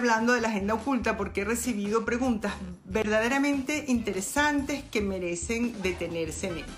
Hablando 0.00 0.32
de 0.32 0.40
la 0.40 0.48
agenda 0.48 0.72
oculta 0.72 1.18
porque 1.18 1.42
he 1.42 1.44
recibido 1.44 2.06
preguntas 2.06 2.54
verdaderamente 2.86 3.84
interesantes 3.88 4.82
que 4.90 5.02
merecen 5.02 5.80
detenerse 5.82 6.48
en 6.48 6.56
ellas. 6.56 6.70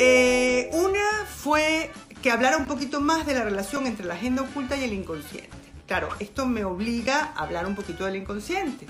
Eh, 0.00 0.70
una 0.72 1.26
fue 1.26 1.90
que 2.22 2.30
hablara 2.30 2.56
un 2.56 2.64
poquito 2.64 3.00
más 3.00 3.26
de 3.26 3.34
la 3.34 3.44
relación 3.44 3.86
entre 3.86 4.06
la 4.06 4.14
agenda 4.14 4.40
oculta 4.40 4.74
y 4.74 4.84
el 4.84 4.94
inconsciente. 4.94 5.50
Claro, 5.86 6.08
esto 6.18 6.46
me 6.46 6.64
obliga 6.64 7.34
a 7.36 7.42
hablar 7.42 7.66
un 7.66 7.74
poquito 7.74 8.06
del 8.06 8.16
inconsciente. 8.16 8.86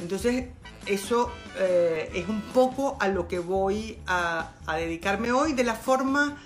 Entonces, 0.00 0.46
eso 0.86 1.30
eh, 1.58 2.10
es 2.14 2.26
un 2.26 2.40
poco 2.40 2.96
a 3.00 3.08
lo 3.08 3.28
que 3.28 3.38
voy 3.38 3.98
a, 4.06 4.52
a 4.66 4.76
dedicarme 4.76 5.30
hoy 5.30 5.52
de 5.52 5.64
la 5.64 5.74
forma 5.74 6.40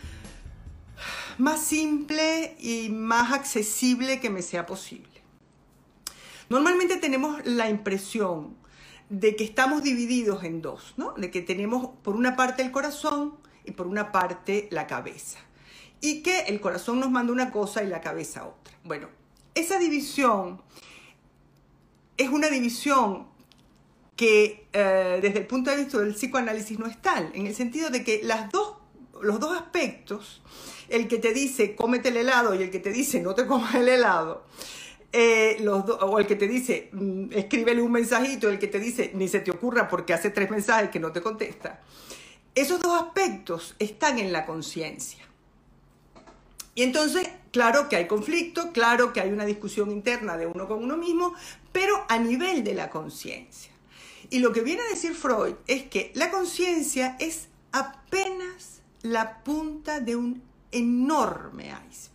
más 1.38 1.60
simple 1.60 2.56
y 2.58 2.88
más 2.88 3.32
accesible 3.32 4.18
que 4.18 4.28
me 4.28 4.42
sea 4.42 4.66
posible. 4.66 5.13
Normalmente 6.55 6.98
tenemos 6.98 7.44
la 7.44 7.69
impresión 7.69 8.55
de 9.08 9.34
que 9.34 9.42
estamos 9.42 9.83
divididos 9.83 10.44
en 10.44 10.62
dos, 10.62 10.94
¿no? 10.97 11.12
De 11.14 11.28
que 11.33 11.41
tenemos 11.41 11.88
por 12.05 12.14
una 12.14 12.36
parte 12.36 12.62
el 12.62 12.70
corazón 12.70 13.34
y 13.64 13.72
por 13.72 13.88
una 13.88 14.12
parte 14.12 14.69
la 14.70 14.86
cabeza. 14.86 15.41
Y 16.00 16.22
que 16.22 16.42
el 16.42 16.60
corazón 16.60 17.00
nos 17.00 17.10
manda 17.10 17.32
una 17.32 17.50
cosa 17.50 17.82
y 17.82 17.88
la 17.88 18.00
cabeza 18.00 18.47
otra. 18.47 18.72
Bueno, 18.84 19.08
esa 19.56 19.80
división 19.80 20.62
es 22.16 22.28
una 22.28 22.48
división 22.48 23.27
que 24.14 24.69
eh, 24.72 25.19
desde 25.20 25.41
el 25.41 25.48
punto 25.48 25.72
de 25.72 25.78
vista 25.78 25.98
del 25.98 26.14
psicoanálisis 26.14 26.78
no 26.78 26.86
es 26.86 27.02
tal, 27.02 27.32
en 27.34 27.48
el 27.48 27.55
sentido 27.56 27.91
de 27.91 28.05
que 28.05 28.25
dos, 28.52 28.77
los 29.20 29.41
dos 29.41 29.56
aspectos, 29.56 30.41
el 30.88 31.08
que 31.08 31.19
te 31.19 31.32
dice 31.32 31.75
cómete 31.75 32.10
el 32.10 32.19
helado 32.19 32.55
y 32.55 32.62
el 32.62 32.70
que 32.70 32.78
te 32.78 32.92
dice 32.92 33.20
no 33.20 33.34
te 33.34 33.44
comas 33.44 33.75
el 33.75 33.88
helado, 33.88 34.47
eh, 35.16 35.58
los 35.60 35.84
o 35.88 36.18
el 36.18 36.26
que 36.26 36.34
te 36.34 36.48
dice 36.48 36.88
mm, 36.90 37.26
escríbele 37.30 37.80
un 37.80 37.92
mensajito, 37.92 38.50
el 38.50 38.58
que 38.58 38.66
te 38.66 38.80
dice 38.80 39.12
ni 39.14 39.28
se 39.28 39.38
te 39.38 39.52
ocurra 39.52 39.86
porque 39.86 40.12
hace 40.12 40.30
tres 40.30 40.50
mensajes 40.50 40.90
que 40.90 40.98
no 40.98 41.12
te 41.12 41.22
contesta, 41.22 41.80
esos 42.56 42.80
dos 42.80 43.00
aspectos 43.00 43.76
están 43.78 44.18
en 44.18 44.32
la 44.32 44.44
conciencia. 44.44 45.24
Y 46.74 46.82
entonces, 46.82 47.28
claro 47.52 47.88
que 47.88 47.94
hay 47.94 48.08
conflicto, 48.08 48.72
claro 48.72 49.12
que 49.12 49.20
hay 49.20 49.30
una 49.30 49.44
discusión 49.44 49.92
interna 49.92 50.36
de 50.36 50.46
uno 50.46 50.66
con 50.66 50.82
uno 50.82 50.96
mismo, 50.96 51.32
pero 51.70 52.04
a 52.08 52.18
nivel 52.18 52.64
de 52.64 52.74
la 52.74 52.90
conciencia. 52.90 53.70
Y 54.30 54.40
lo 54.40 54.52
que 54.52 54.62
viene 54.62 54.82
a 54.82 54.88
decir 54.88 55.14
Freud 55.14 55.54
es 55.68 55.84
que 55.84 56.10
la 56.14 56.32
conciencia 56.32 57.16
es 57.20 57.46
apenas 57.70 58.80
la 59.02 59.44
punta 59.44 60.00
de 60.00 60.16
un 60.16 60.42
enorme 60.72 61.72
iceberg. 61.88 62.13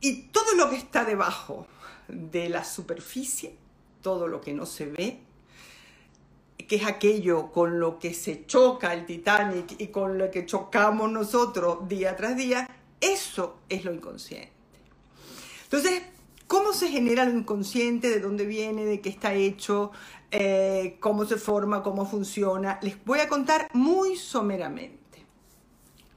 Y 0.00 0.22
todo 0.28 0.54
lo 0.54 0.70
que 0.70 0.76
está 0.76 1.04
debajo 1.04 1.66
de 2.08 2.48
la 2.48 2.64
superficie, 2.64 3.56
todo 4.02 4.28
lo 4.28 4.40
que 4.40 4.52
no 4.52 4.66
se 4.66 4.86
ve, 4.86 5.20
que 6.68 6.76
es 6.76 6.86
aquello 6.86 7.52
con 7.52 7.78
lo 7.78 7.98
que 7.98 8.14
se 8.14 8.46
choca 8.46 8.92
el 8.92 9.06
Titanic 9.06 9.80
y 9.80 9.88
con 9.88 10.18
lo 10.18 10.30
que 10.30 10.46
chocamos 10.46 11.10
nosotros 11.10 11.88
día 11.88 12.16
tras 12.16 12.36
día, 12.36 12.68
eso 13.00 13.58
es 13.68 13.84
lo 13.84 13.92
inconsciente. 13.92 14.52
Entonces, 15.64 16.02
¿cómo 16.46 16.72
se 16.72 16.88
genera 16.88 17.24
lo 17.24 17.38
inconsciente? 17.38 18.08
¿De 18.08 18.20
dónde 18.20 18.46
viene? 18.46 18.84
¿De 18.84 19.00
qué 19.00 19.08
está 19.08 19.34
hecho? 19.34 19.92
Eh, 20.30 20.96
¿Cómo 21.00 21.24
se 21.24 21.36
forma? 21.36 21.82
¿Cómo 21.82 22.06
funciona? 22.06 22.78
Les 22.82 23.02
voy 23.04 23.20
a 23.20 23.28
contar 23.28 23.68
muy 23.72 24.16
someramente. 24.16 25.05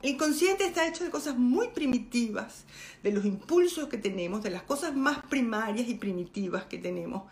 El 0.02 0.12
inconsciente 0.12 0.66
está 0.66 0.88
hecho 0.88 1.04
de 1.04 1.10
cosas 1.10 1.38
muy 1.38 1.70
primitivas, 1.70 2.64
de 3.04 3.12
los 3.12 3.26
impulsos 3.26 3.90
que 3.90 3.98
tenemos, 3.98 4.42
de 4.42 4.50
las 4.50 4.64
cosas 4.64 4.96
más 4.96 5.26
primarias 5.26 5.90
y 5.90 5.96
primitivas 5.96 6.66
que 6.66 6.78
tenemos, 6.78 7.24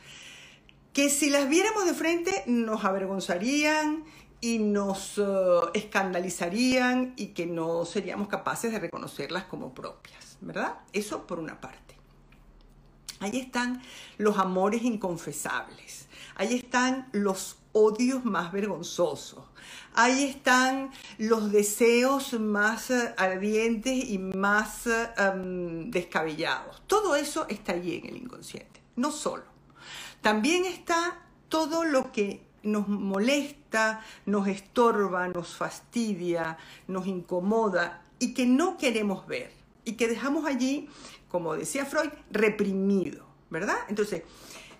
que 0.91 1.09
si 1.09 1.29
las 1.29 1.47
viéramos 1.47 1.85
de 1.85 1.93
frente 1.93 2.43
nos 2.47 2.83
avergonzarían 2.83 4.03
y 4.41 4.59
nos 4.59 5.17
eh, 5.17 5.23
escandalizarían 5.75 7.13
y 7.15 7.27
que 7.27 7.45
no 7.45 7.85
seríamos 7.85 8.27
capaces 8.27 8.71
de 8.71 8.79
reconocerlas 8.79 9.45
como 9.45 9.73
propias, 9.73 10.37
¿verdad? 10.41 10.75
Eso 10.91 11.25
por 11.25 11.39
una 11.39 11.61
parte. 11.61 11.95
Ahí 13.19 13.39
están 13.39 13.81
los 14.17 14.37
amores 14.37 14.83
inconfesables. 14.83 16.07
Ahí 16.35 16.53
están 16.53 17.09
los 17.13 17.57
odios 17.71 18.25
más 18.25 18.51
vergonzosos. 18.51 19.43
Ahí 19.93 20.23
están 20.25 20.91
los 21.17 21.51
deseos 21.51 22.33
más 22.39 22.91
eh, 22.91 23.13
ardientes 23.17 24.09
y 24.09 24.17
más 24.17 24.87
em, 24.87 25.89
descabellados. 25.91 26.81
Todo 26.87 27.15
eso 27.15 27.45
está 27.49 27.73
allí 27.73 27.95
en 27.95 28.05
el 28.07 28.17
inconsciente. 28.17 28.81
No 28.95 29.11
solo. 29.11 29.43
También 30.21 30.65
está 30.65 31.19
todo 31.49 31.83
lo 31.83 32.11
que 32.11 32.41
nos 32.63 32.87
molesta, 32.87 34.01
nos 34.25 34.47
estorba, 34.47 35.27
nos 35.27 35.55
fastidia, 35.55 36.57
nos 36.87 37.07
incomoda 37.07 38.03
y 38.19 38.33
que 38.33 38.45
no 38.45 38.77
queremos 38.77 39.25
ver 39.27 39.51
y 39.85 39.93
que 39.93 40.07
dejamos 40.07 40.45
allí, 40.45 40.89
como 41.29 41.55
decía 41.55 41.85
Freud, 41.85 42.09
reprimido, 42.31 43.25
¿verdad? 43.49 43.77
Entonces, 43.87 44.23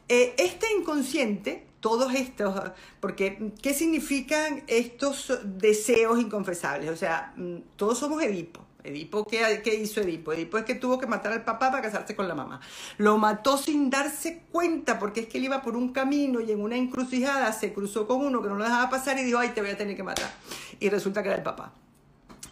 eh, 0.10 0.36
este 0.38 0.68
inconsciente, 0.78 1.67
todos 1.80 2.14
estos, 2.14 2.72
porque 3.00 3.52
¿qué 3.62 3.74
significan 3.74 4.64
estos 4.68 5.32
deseos 5.44 6.20
inconfesables? 6.20 6.90
O 6.90 6.96
sea, 6.96 7.34
mm, 7.36 7.58
todos 7.76 7.98
somos 7.98 8.22
Edipo. 8.24 8.66
Edipo, 8.84 9.26
¿qué, 9.26 9.62
¿qué 9.64 9.76
hizo 9.76 10.00
Edipo? 10.00 10.32
Edipo 10.32 10.58
es 10.58 10.64
que 10.64 10.76
tuvo 10.76 10.98
que 10.98 11.08
matar 11.08 11.34
al 11.34 11.44
papá 11.44 11.72
para 11.72 11.84
casarse 11.84 12.16
con 12.16 12.28
la 12.28 12.36
mamá. 12.36 12.62
Lo 12.98 13.18
mató 13.18 13.58
sin 13.58 13.90
darse 13.90 14.44
cuenta, 14.52 14.98
porque 14.98 15.22
es 15.22 15.28
que 15.28 15.38
él 15.38 15.46
iba 15.46 15.62
por 15.62 15.76
un 15.76 15.92
camino 15.92 16.40
y 16.40 16.52
en 16.52 16.62
una 16.62 16.78
encrucijada 16.78 17.52
se 17.52 17.74
cruzó 17.74 18.08
con 18.08 18.26
uno 18.26 18.42
que 18.42 18.48
no 18.48 18.56
lo 18.56 18.64
dejaba 18.64 18.90
pasar 18.90 19.20
y 19.20 19.24
dijo, 19.24 19.40
ay, 19.40 19.50
te 19.50 19.62
voy 19.62 19.72
a 19.72 19.78
tener 19.78 19.96
que 19.96 20.04
matar. 20.04 20.32
Y 20.80 20.90
resulta 20.90 21.22
que 21.22 21.30
era 21.30 21.38
el 21.38 21.44
papá. 21.44 21.74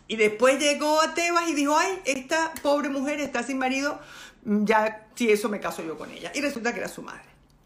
Y 0.08 0.18
después 0.18 0.60
llegó 0.60 1.02
a 1.02 1.14
Tebas 1.14 1.50
y 1.50 1.54
dijo, 1.54 1.76
ay, 1.78 2.02
esta 2.06 2.54
pobre 2.62 2.90
mujer 2.90 3.20
está 3.22 3.42
sin 3.42 3.58
marido, 3.58 4.00
ya 4.44 5.08
si 5.16 5.32
eso 5.32 5.50
me 5.50 5.60
caso 5.60 5.84
yo 5.84 5.98
con 5.98 6.12
ella. 6.12 6.32
Y 6.36 6.42
resulta 6.42 6.74
que 6.74 6.80
era 6.80 6.90
su 6.90 7.02
madre. 7.02 7.24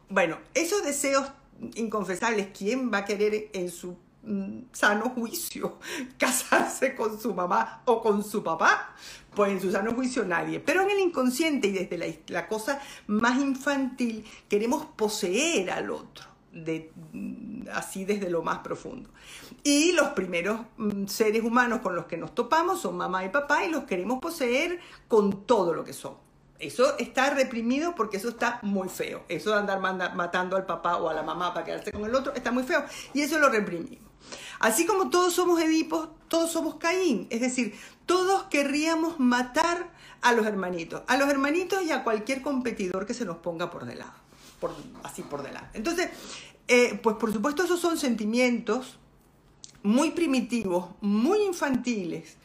Bueno, 0.10 0.38
esos 0.54 0.84
deseos 0.84 1.26
inconfesables, 1.76 2.50
¿quién 2.58 2.92
va 2.92 3.00
a 3.00 3.06
querer 3.06 3.50
en 3.54 3.70
su 3.70 3.98
mm, 4.24 4.60
sano 4.72 5.10
juicio 5.10 5.80
casarse 6.18 6.96
con 6.96 7.20
su 7.20 7.34
mamá 7.34 7.82
o 7.86 8.02
con 8.02 8.24
su 8.24 8.44
papá? 8.44 8.96
Pues 9.36 9.52
en 9.52 9.62
su 9.62 9.72
sano 9.72 9.94
juicio 9.94 10.26
nadie. 10.26 10.60
Pero 10.60 10.82
en 10.82 10.90
el 10.92 11.00
inconsciente 11.00 11.68
y 11.68 11.72
desde 11.72 11.98
la, 11.98 12.08
la 12.28 12.48
cosa 12.48 12.82
más 13.08 13.40
infantil 13.40 14.26
queremos 14.48 14.86
poseer 14.96 15.72
al 15.72 15.92
otro. 15.92 16.26
De, 16.52 16.92
mm, 17.14 17.68
así 17.74 18.06
desde 18.06 18.30
lo 18.30 18.42
más 18.42 18.60
profundo. 18.60 19.10
Y 19.64 19.92
los 19.92 20.10
primeros 20.10 20.62
mm, 20.78 21.06
seres 21.06 21.44
humanos 21.44 21.82
con 21.82 21.96
los 21.96 22.06
que 22.06 22.18
nos 22.18 22.34
topamos 22.34 22.82
son 22.82 22.98
mamá 22.98 23.24
y 23.24 23.30
papá 23.30 23.66
y 23.66 23.72
los 23.72 23.84
queremos 23.84 24.20
poseer 24.20 24.80
con 25.08 25.46
todo 25.46 25.74
lo 25.74 25.84
que 25.84 25.94
son. 25.94 26.29
Eso 26.60 26.98
está 26.98 27.30
reprimido 27.30 27.96
porque 27.96 28.18
eso 28.18 28.30
está 28.30 28.60
muy 28.64 28.90
feo. 28.90 29.24
Eso 29.30 29.52
de 29.52 29.58
andar 29.60 29.80
manda- 29.80 30.10
matando 30.10 30.56
al 30.58 30.66
papá 30.66 30.98
o 30.98 31.10
a 31.10 31.14
la 31.14 31.24
mamá 31.24 31.54
para 31.54 31.66
quedarse 31.66 31.92
con 31.92 32.04
el 32.06 32.14
otro 32.14 32.34
está 32.36 32.52
muy 32.52 32.64
feo. 32.64 32.84
Y 33.14 33.22
eso 33.22 33.40
lo 33.40 33.50
reprimimos. 33.50 34.08
Así 34.60 34.86
como 34.86 35.10
todos 35.10 35.34
somos 35.34 35.62
Edipos, 35.62 36.10
todos 36.28 36.52
somos 36.52 36.76
Caín. 36.76 37.28
Es 37.30 37.40
decir, 37.42 37.74
todos 38.06 38.44
querríamos 38.44 39.20
matar 39.20 39.90
a 40.22 40.34
los 40.34 40.46
hermanitos. 40.46 41.02
A 41.08 41.16
los 41.18 41.30
hermanitos 41.30 41.82
y 41.84 41.92
a 41.92 42.04
cualquier 42.04 42.42
competidor 42.42 43.06
que 43.06 43.14
se 43.14 43.24
nos 43.24 43.38
ponga 43.38 43.72
por 43.72 43.86
delante. 43.86 44.14
Por, 44.60 44.76
así 45.04 45.22
por 45.22 45.42
delante. 45.42 45.78
Entonces, 45.78 46.10
eh, 46.68 47.00
pues 47.02 47.16
por 47.16 47.32
supuesto 47.32 47.64
esos 47.64 47.80
son 47.80 47.98
sentimientos 47.98 48.98
muy 49.82 50.12
primitivos, 50.12 50.90
muy 51.00 51.40
infantiles, 51.44 52.36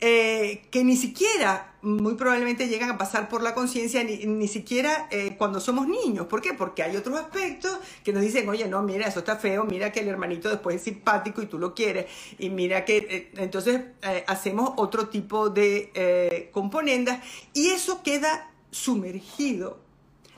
eh, 0.00 0.66
que 0.70 0.84
ni 0.84 0.96
siquiera, 0.96 1.74
muy 1.80 2.14
probablemente 2.14 2.68
llegan 2.68 2.90
a 2.90 2.98
pasar 2.98 3.28
por 3.28 3.42
la 3.42 3.54
conciencia, 3.54 4.02
ni, 4.04 4.26
ni, 4.26 4.48
siquiera 4.48 5.08
eh, 5.10 5.36
cuando 5.38 5.60
somos 5.60 5.88
niños. 5.88 6.26
¿Por 6.26 6.42
qué? 6.42 6.52
Porque 6.52 6.82
hay 6.82 6.96
otros 6.96 7.18
aspectos 7.18 7.78
que 8.02 8.12
nos 8.12 8.22
dicen, 8.22 8.48
oye, 8.48 8.66
no, 8.68 8.82
mira, 8.82 9.06
eso 9.06 9.20
está 9.20 9.36
feo, 9.36 9.64
mira 9.64 9.92
que 9.92 10.00
el 10.00 10.08
hermanito 10.08 10.48
después 10.48 10.76
es 10.76 10.82
simpático 10.82 11.42
y 11.42 11.46
tú 11.46 11.58
lo 11.58 11.74
quieres, 11.74 12.06
y 12.38 12.50
mira 12.50 12.84
que, 12.84 12.96
eh, 12.98 13.30
entonces 13.36 13.80
hacemos 14.26 14.72
otro 14.76 15.08
tipo 15.08 15.48
de 15.48 16.50
componendas, 16.52 17.20
y 17.52 17.68
eso 17.68 18.02
queda 18.02 18.50
sumergido 18.70 19.84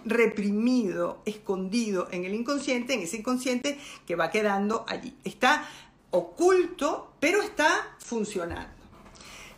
reprimido, 0.07 1.21
escondido 1.25 2.09
en 2.13 2.25
el 2.25 2.35
inconsciente, 2.35 2.95
en 2.95 3.01
ese 3.01 3.17
inconsciente 3.19 3.79
que 4.07 4.15
va 4.15 4.31
quedando 4.31 4.85
allí. 4.89 5.17
Está 5.25 5.69
oculto, 6.11 7.13
pero 7.21 7.43
está 7.43 7.97
funcionando. 7.99 8.76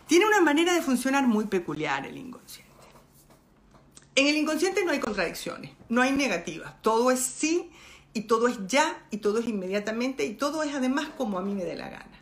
Tiene 0.08 0.26
una 0.26 0.40
manera 0.40 0.72
de 0.72 0.80
funcionar 0.80 1.26
muy 1.26 1.46
peculiar 1.46 2.06
el 2.06 2.16
inconsciente. 2.16 2.68
En 4.14 4.26
el 4.26 4.36
inconsciente 4.36 4.84
no 4.84 4.90
hay 4.90 4.98
contradicciones, 4.98 5.72
no 5.88 6.00
hay 6.00 6.12
negativas, 6.12 6.80
todo 6.82 7.10
es 7.10 7.20
sí 7.20 7.70
y 8.14 8.22
todo 8.22 8.48
es 8.48 8.58
ya 8.66 9.06
y 9.10 9.18
todo 9.18 9.38
es 9.38 9.46
inmediatamente 9.46 10.24
y 10.24 10.34
todo 10.34 10.62
es 10.64 10.74
además 10.74 11.10
como 11.16 11.38
a 11.38 11.42
mí 11.42 11.54
me 11.54 11.64
dé 11.64 11.76
la 11.76 11.90
gana. 11.90 12.20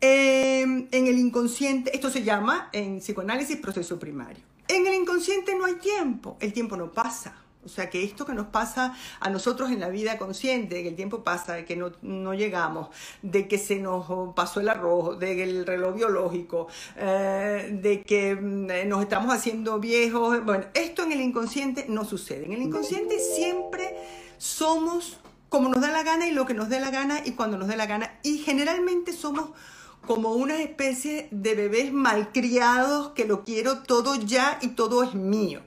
Em, 0.00 0.88
en 0.90 1.06
el 1.06 1.18
inconsciente, 1.18 1.94
esto 1.94 2.10
se 2.10 2.24
llama 2.24 2.70
en 2.72 2.98
psicoanálisis 2.98 3.58
proceso 3.58 3.98
primario. 3.98 4.42
En 4.66 4.86
el 4.86 4.94
inconsciente 4.94 5.54
no 5.54 5.66
hay 5.66 5.74
tiempo, 5.74 6.38
el 6.40 6.52
tiempo 6.52 6.76
no 6.76 6.90
pasa. 6.90 7.43
O 7.64 7.68
sea, 7.68 7.90
que 7.90 8.04
esto 8.04 8.26
que 8.26 8.34
nos 8.34 8.46
pasa 8.46 8.94
a 9.20 9.30
nosotros 9.30 9.70
en 9.70 9.80
la 9.80 9.88
vida 9.88 10.18
consciente, 10.18 10.82
que 10.82 10.88
el 10.88 10.96
tiempo 10.96 11.24
pasa, 11.24 11.54
de 11.54 11.64
que 11.64 11.76
no, 11.76 12.34
llegamos, 12.34 12.88
de 13.22 13.48
que 13.48 13.58
se 13.58 13.76
nos 13.76 14.34
pasó 14.34 14.60
el 14.60 14.68
arroz, 14.68 15.18
de 15.18 15.36
que 15.36 15.42
el 15.44 15.66
reloj 15.66 15.94
biológico, 15.94 16.68
eh, 16.96 17.70
de 17.82 18.02
que 18.02 18.34
mm, 18.34 18.88
nos 18.88 19.02
estamos 19.02 19.34
haciendo 19.34 19.78
viejos, 19.78 20.44
bueno, 20.44 20.64
esto 20.74 21.04
en 21.04 21.12
el 21.12 21.20
inconsciente 21.20 21.86
no 21.88 22.04
sucede. 22.04 22.44
En 22.46 22.52
el 22.52 22.62
inconsciente 22.62 23.18
siempre 23.18 23.96
somos 24.38 25.18
como 25.48 25.68
nos 25.68 25.80
da 25.80 25.92
la 25.92 26.02
gana 26.02 26.26
y 26.26 26.32
lo 26.32 26.46
que 26.46 26.54
nos 26.54 26.68
dé 26.68 26.80
la 26.80 26.90
gana 26.90 27.22
y 27.24 27.32
cuando 27.32 27.56
nos 27.56 27.68
dé 27.68 27.76
la 27.76 27.86
gana. 27.86 28.18
Y 28.24 28.38
generalmente 28.38 29.12
somos 29.12 29.50
como 30.06 30.32
una 30.32 30.60
especie 30.60 31.28
de 31.30 31.54
bebés 31.54 31.92
malcriados 31.92 33.10
que 33.10 33.24
lo 33.24 33.44
quiero 33.44 33.82
todo 33.82 34.16
ya 34.16 34.58
y 34.60 34.68
todo 34.68 35.02
es 35.02 35.14
mío. 35.14 35.62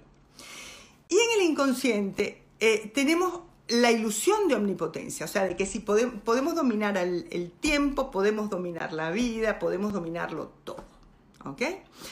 Y 1.09 1.15
en 1.15 1.39
el 1.39 1.49
inconsciente 1.49 2.43
eh, 2.59 2.91
tenemos 2.93 3.41
la 3.69 3.91
ilusión 3.91 4.47
de 4.47 4.55
omnipotencia, 4.55 5.25
o 5.25 5.29
sea, 5.29 5.45
de 5.45 5.55
que 5.55 5.65
si 5.65 5.79
podemos, 5.79 6.55
dominar 6.55 6.97
el, 6.97 7.51
tiempo, 7.59 8.11
podemos 8.11 8.49
dominar 8.49 8.93
la 8.93 9.11
vida, 9.11 9.59
podemos 9.59 9.93
dominarlo 9.93 10.51
todo. 10.63 10.83
¿Ok? 11.45 11.61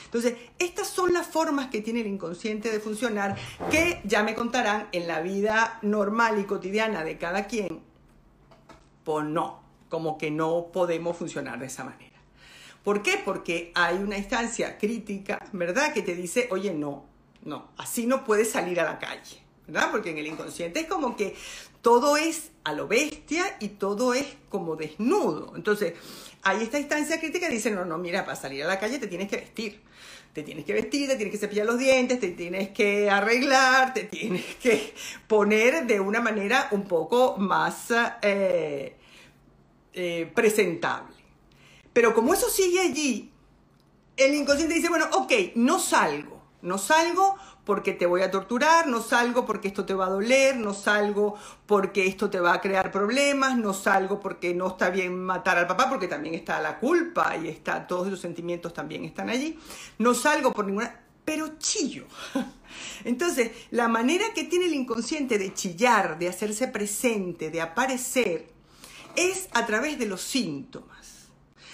Entonces, 0.04 0.34
estas 0.58 0.88
son 0.88 1.12
las 1.12 1.26
formas 1.26 1.68
que 1.68 1.82
tiene 1.82 2.00
el 2.00 2.06
inconsciente 2.06 2.70
de 2.70 2.80
funcionar, 2.80 3.36
que 3.70 4.00
ya 4.04 4.22
me 4.22 4.34
contarán 4.34 4.88
en 4.92 5.08
la 5.08 5.20
vida 5.20 5.78
normal 5.82 6.38
y 6.40 6.44
cotidiana 6.44 7.04
de 7.04 7.18
cada 7.18 7.46
quien, 7.46 7.80
pues 9.04 9.26
no, 9.26 9.60
como 9.88 10.16
que 10.16 10.30
no 10.30 10.68
podemos 10.72 11.16
funcionar 11.16 11.58
de 11.58 11.66
esa 11.66 11.84
manera. 11.84 12.16
¿Por 12.82 13.02
qué? 13.02 13.20
Porque 13.22 13.72
hay 13.74 13.96
una 13.96 14.16
instancia 14.16 14.78
crítica, 14.78 15.44
¿verdad? 15.52 15.92
Que 15.92 16.02
te 16.02 16.14
dice, 16.14 16.48
oye, 16.50 16.72
no, 16.72 17.04
no, 17.46 17.68
así 17.78 18.06
no 18.06 18.24
puedes 18.24 18.50
salir 18.50 18.80
a 18.80 18.84
la 18.84 18.98
calle, 18.98 19.40
¿verdad? 19.68 19.90
Porque 19.92 20.10
en 20.10 20.18
el 20.18 20.26
inconsciente 20.26 20.80
es 20.80 20.86
como 20.86 21.16
que 21.16 21.36
todo 21.80 22.16
es 22.16 22.50
a 22.64 22.72
lo 22.72 22.88
bestia 22.88 23.56
y 23.60 23.68
todo 23.68 24.14
es 24.14 24.26
como 24.48 24.74
desnudo. 24.74 25.52
Entonces, 25.54 25.94
hay 26.42 26.64
esta 26.64 26.80
instancia 26.80 27.20
crítica 27.20 27.48
dice, 27.48 27.70
no, 27.70 27.84
no, 27.84 27.98
mira, 27.98 28.24
para 28.24 28.36
salir 28.36 28.64
a 28.64 28.66
la 28.66 28.80
calle 28.80 28.98
te 28.98 29.06
tienes 29.06 29.28
que 29.28 29.36
vestir. 29.36 29.80
Te 30.32 30.42
tienes 30.42 30.64
que 30.64 30.74
vestir, 30.74 31.08
te 31.08 31.14
tienes 31.14 31.32
que 31.32 31.38
cepillar 31.38 31.64
los 31.64 31.78
dientes, 31.78 32.20
te 32.20 32.32
tienes 32.32 32.70
que 32.70 33.08
arreglar, 33.08 33.94
te 33.94 34.04
tienes 34.04 34.56
que 34.56 34.92
poner 35.28 35.86
de 35.86 36.00
una 36.00 36.20
manera 36.20 36.68
un 36.72 36.82
poco 36.82 37.36
más 37.38 37.92
eh, 38.22 38.96
eh, 39.94 40.30
presentable. 40.34 41.14
Pero 41.92 42.12
como 42.12 42.34
eso 42.34 42.50
sigue 42.50 42.80
allí, 42.80 43.32
el 44.16 44.34
inconsciente 44.34 44.74
dice, 44.74 44.88
bueno, 44.88 45.06
ok, 45.12 45.32
no 45.54 45.78
salgo 45.78 46.35
no 46.62 46.78
salgo 46.78 47.36
porque 47.64 47.92
te 47.92 48.06
voy 48.06 48.22
a 48.22 48.30
torturar, 48.30 48.86
no 48.86 49.02
salgo 49.02 49.44
porque 49.44 49.68
esto 49.68 49.84
te 49.84 49.94
va 49.94 50.06
a 50.06 50.10
doler, 50.10 50.56
no 50.56 50.72
salgo 50.72 51.36
porque 51.66 52.06
esto 52.06 52.30
te 52.30 52.38
va 52.38 52.54
a 52.54 52.60
crear 52.60 52.92
problemas, 52.92 53.58
no 53.58 53.74
salgo 53.74 54.20
porque 54.20 54.54
no 54.54 54.68
está 54.68 54.90
bien 54.90 55.18
matar 55.24 55.58
al 55.58 55.66
papá, 55.66 55.88
porque 55.88 56.06
también 56.06 56.34
está 56.34 56.60
la 56.60 56.78
culpa 56.78 57.36
y 57.36 57.48
está, 57.48 57.86
todos 57.86 58.06
esos 58.06 58.20
sentimientos 58.20 58.72
también 58.72 59.04
están 59.04 59.28
allí. 59.28 59.58
No 59.98 60.14
salgo 60.14 60.52
por 60.52 60.66
ninguna, 60.66 61.00
pero 61.24 61.58
chillo. 61.58 62.06
Entonces, 63.04 63.50
la 63.70 63.88
manera 63.88 64.26
que 64.34 64.44
tiene 64.44 64.66
el 64.66 64.74
inconsciente 64.74 65.38
de 65.38 65.52
chillar, 65.52 66.18
de 66.18 66.28
hacerse 66.28 66.68
presente, 66.68 67.50
de 67.50 67.60
aparecer, 67.60 68.48
es 69.16 69.48
a 69.52 69.66
través 69.66 69.98
de 69.98 70.06
los 70.06 70.20
síntomas. 70.20 71.28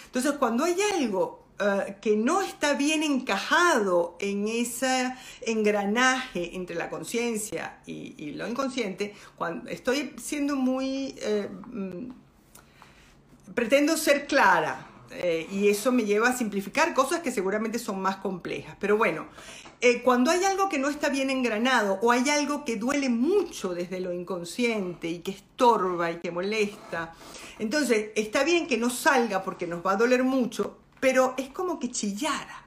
Entonces, 0.06 0.32
cuando 0.32 0.64
hay 0.64 0.76
algo 0.94 1.41
eh, 1.62 1.96
que 2.00 2.16
no 2.16 2.40
está 2.40 2.74
bien 2.74 3.04
encajado 3.04 4.16
en 4.18 4.48
ese 4.48 5.14
engranaje 5.42 6.56
entre 6.56 6.74
la 6.74 6.90
conciencia 6.90 7.78
y, 7.86 8.32
lo 8.32 8.48
inconsciente, 8.48 9.14
cuando 9.36 9.70
estoy 9.70 10.14
siendo 10.20 10.56
muy... 10.56 11.14
Eh, 11.18 11.48
mm, 11.48 12.10
pretendo 13.54 13.96
ser 13.96 14.26
clara, 14.26 14.88
eh, 15.10 15.46
y 15.52 15.68
eso 15.68 15.92
me 15.92 16.04
lleva 16.04 16.30
a 16.30 16.36
simplificar 16.36 16.94
cosas 16.94 17.20
que 17.20 17.30
seguramente 17.30 17.78
son 17.78 18.00
más 18.00 18.16
complejas. 18.16 18.76
Pero 18.80 18.96
bueno, 18.96 19.26
cuando 20.04 20.30
hay 20.30 20.42
algo 20.44 20.68
que 20.68 20.78
no 20.78 20.88
está 20.88 21.10
bien 21.10 21.28
engranado 21.28 21.98
o 22.02 22.12
hay 22.12 22.30
algo 22.30 22.64
que 22.64 22.76
duele 22.76 23.08
mucho 23.08 23.74
desde 23.74 24.00
lo 24.00 24.12
inconsciente 24.12 25.08
y 25.08 25.18
que 25.18 25.32
estorba 25.32 26.10
y 26.10 26.16
que 26.16 26.30
molesta, 26.30 27.12
entonces 27.58 28.10
está 28.14 28.42
bien 28.42 28.66
que 28.66 28.78
no 28.78 28.90
salga 28.90 29.42
porque 29.42 29.66
nos 29.66 29.84
va 29.84 29.92
a 29.92 29.96
doler 29.96 30.24
mucho, 30.24 30.81
pero 31.02 31.34
es 31.36 31.48
como 31.48 31.80
que 31.80 31.90
chillara, 31.90 32.64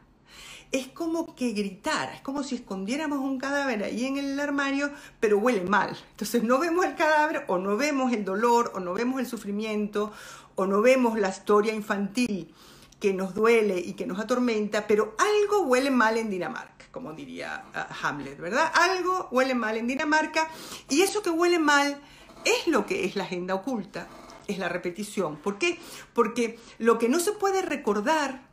es 0.69 0.87
como 0.87 1.35
que 1.35 1.53
gritara, 1.53 2.15
es 2.15 2.19
como 2.19 2.43
si 2.43 2.55
escondiéramos 2.55 3.19
un 3.19 3.39
cadáver 3.39 3.81
ahí 3.81 4.05
en 4.05 4.17
el 4.17 4.37
armario, 4.37 4.91
pero 5.21 5.37
huele 5.37 5.61
mal. 5.61 5.97
Entonces 6.11 6.43
no 6.43 6.59
vemos 6.59 6.83
el 6.83 6.95
cadáver 6.95 7.45
o 7.47 7.57
no 7.59 7.77
vemos 7.77 8.11
el 8.11 8.25
dolor 8.25 8.73
o 8.75 8.81
no 8.81 8.93
vemos 8.93 9.21
el 9.21 9.25
sufrimiento 9.25 10.11
o 10.55 10.65
no 10.65 10.81
vemos 10.81 11.17
la 11.17 11.29
historia 11.29 11.73
infantil 11.73 12.53
que 12.99 13.13
nos 13.13 13.33
duele 13.33 13.79
y 13.79 13.93
que 13.93 14.05
nos 14.05 14.19
atormenta, 14.19 14.85
pero 14.85 15.15
algo 15.17 15.61
huele 15.67 15.89
mal 15.89 16.17
en 16.17 16.29
Dinamarca, 16.29 16.87
como 16.91 17.13
diría 17.13 17.63
ah, 17.73 17.87
Hamlet, 18.01 18.37
¿verdad? 18.37 18.69
Algo 18.75 19.29
huele 19.31 19.55
mal 19.55 19.77
en 19.77 19.87
Dinamarca 19.87 20.49
y 20.89 21.03
eso 21.03 21.23
que 21.23 21.29
huele 21.29 21.57
mal 21.57 22.01
es 22.43 22.67
lo 22.67 22.85
que 22.85 23.05
es 23.05 23.15
la 23.15 23.23
agenda 23.23 23.55
oculta, 23.55 24.09
es 24.47 24.57
la 24.57 24.69
repetición. 24.69 25.37
¿Por 25.37 25.57
qué? 25.57 25.79
Porque 26.13 26.59
lo 26.77 26.97
que 26.97 27.09
no 27.09 27.19
se 27.19 27.31
puede 27.31 27.61
recordar, 27.61 28.47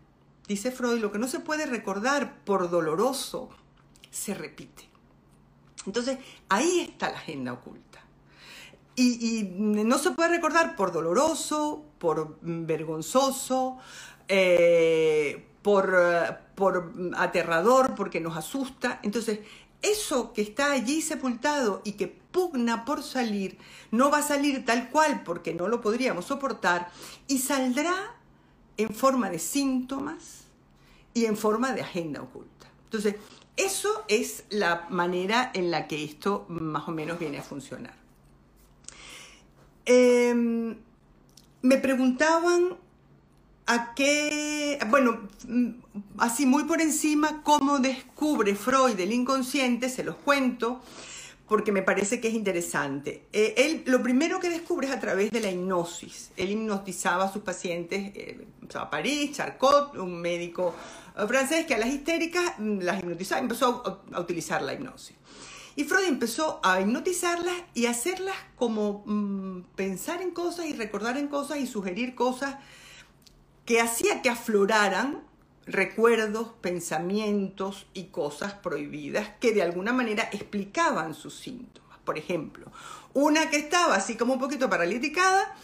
dice 0.48 0.70
Freud, 0.70 1.00
lo 1.00 1.12
que 1.12 1.18
no 1.18 1.28
se 1.28 1.40
puede 1.40 1.66
recordar 1.66 2.44
por 2.44 2.70
doloroso, 2.70 3.50
se 4.10 4.34
repite. 4.34 4.88
Entonces, 5.86 6.18
ahí 6.48 6.88
está 6.90 7.10
la 7.10 7.18
agenda 7.18 7.52
oculta. 7.52 8.00
Y, 8.94 9.50
no 9.56 9.98
se 9.98 10.10
puede 10.10 10.28
recordar 10.28 10.76
por 10.76 10.92
doloroso, 10.92 11.84
por 11.98 12.36
vergonzoso, 12.42 13.78
eh, 14.28 15.46
por, 15.62 15.96
por 16.54 16.92
aterrador, 17.16 17.94
porque 17.94 18.20
nos 18.20 18.36
asusta. 18.36 19.00
Entonces, 19.02 19.40
eso 19.80 20.32
que 20.32 20.42
está 20.42 20.72
allí 20.72 21.00
sepultado 21.00 21.80
y 21.84 21.92
que 21.92 22.21
pugna 22.32 22.84
por 22.84 23.02
salir, 23.02 23.58
no 23.90 24.10
va 24.10 24.18
a 24.18 24.22
salir 24.22 24.64
tal 24.64 24.88
cual 24.88 25.22
porque 25.24 25.54
no 25.54 25.68
lo 25.68 25.80
podríamos 25.80 26.24
soportar 26.24 26.90
y 27.28 27.38
saldrá 27.38 27.94
en 28.76 28.92
forma 28.92 29.30
de 29.30 29.38
síntomas 29.38 30.44
y 31.14 31.26
en 31.26 31.36
forma 31.36 31.72
de 31.72 31.82
agenda 31.82 32.22
oculta. 32.22 32.66
Entonces, 32.84 33.16
eso 33.56 34.04
es 34.08 34.44
la 34.48 34.86
manera 34.90 35.50
en 35.54 35.70
la 35.70 35.86
que 35.86 36.04
esto 36.04 36.46
más 36.48 36.88
o 36.88 36.90
menos 36.90 37.18
viene 37.18 37.38
a 37.38 37.42
funcionar. 37.42 37.94
Em, 39.84 40.76
me 41.60 41.76
preguntaban 41.76 42.76
a 43.66 43.94
qué, 43.94 44.78
bueno, 44.88 45.20
así 46.18 46.46
muy 46.46 46.64
por 46.64 46.80
encima, 46.80 47.42
cómo 47.42 47.78
descubre 47.78 48.54
Freud 48.54 48.98
el 48.98 49.12
inconsciente, 49.12 49.88
se 49.88 50.04
los 50.04 50.16
cuento 50.16 50.80
porque 51.52 51.70
me 51.70 51.82
parece 51.82 52.18
que 52.18 52.28
es 52.28 52.34
interesante. 52.34 53.26
Eh, 53.30 53.52
él 53.58 53.82
lo 53.84 54.02
primero 54.02 54.40
que 54.40 54.48
descubre 54.48 54.86
es 54.86 54.92
a 54.94 54.98
través 54.98 55.30
de 55.30 55.38
la 55.38 55.50
hipnosis. 55.50 56.30
Él 56.38 56.52
hipnotizaba 56.52 57.24
a 57.24 57.30
sus 57.30 57.42
pacientes, 57.42 58.10
eh, 58.14 58.46
a 58.74 58.88
París, 58.88 59.32
Charcot, 59.36 59.98
un 59.98 60.18
médico 60.18 60.74
eh, 61.14 61.26
francés 61.28 61.66
que 61.66 61.74
a 61.74 61.78
las 61.78 61.90
histéricas 61.90 62.54
mm, 62.56 62.78
las 62.78 63.00
hipnotizaba, 63.00 63.42
empezó 63.42 64.02
a, 64.14 64.18
utilizar 64.20 64.62
la 64.62 64.72
hipnosis. 64.72 65.14
Y 65.76 65.84
Freud 65.84 66.06
empezó 66.06 66.58
a 66.64 66.80
hipnotizarlas 66.80 67.56
y 67.74 67.84
hacerlas 67.84 68.36
como 68.56 69.02
mm, 69.04 69.74
pensar 69.76 70.22
en 70.22 70.30
cosas 70.30 70.64
y 70.64 70.72
recordar 70.72 71.18
en 71.18 71.28
cosas 71.28 71.58
y 71.58 71.66
sugerir 71.66 72.14
cosas 72.14 72.56
que 73.66 73.78
hacía 73.78 74.22
que 74.22 74.30
afloraran 74.30 75.22
recuerdos, 75.66 76.48
pensamientos 76.60 77.86
y 77.94 78.04
cosas 78.04 78.54
prohibidas 78.54 79.30
que 79.40 79.52
de 79.52 79.62
alguna 79.62 79.92
manera 79.92 80.28
explicaban 80.32 81.14
sus 81.14 81.34
síntomas. 81.34 81.98
Por 82.04 82.18
ejemplo, 82.18 82.66
una 83.14 83.48
que 83.50 83.56
estaba 83.56 83.94
así 83.94 84.16
como 84.16 84.34
un 84.34 84.40
poquito 84.40 84.68
paraliticada, 84.68 85.54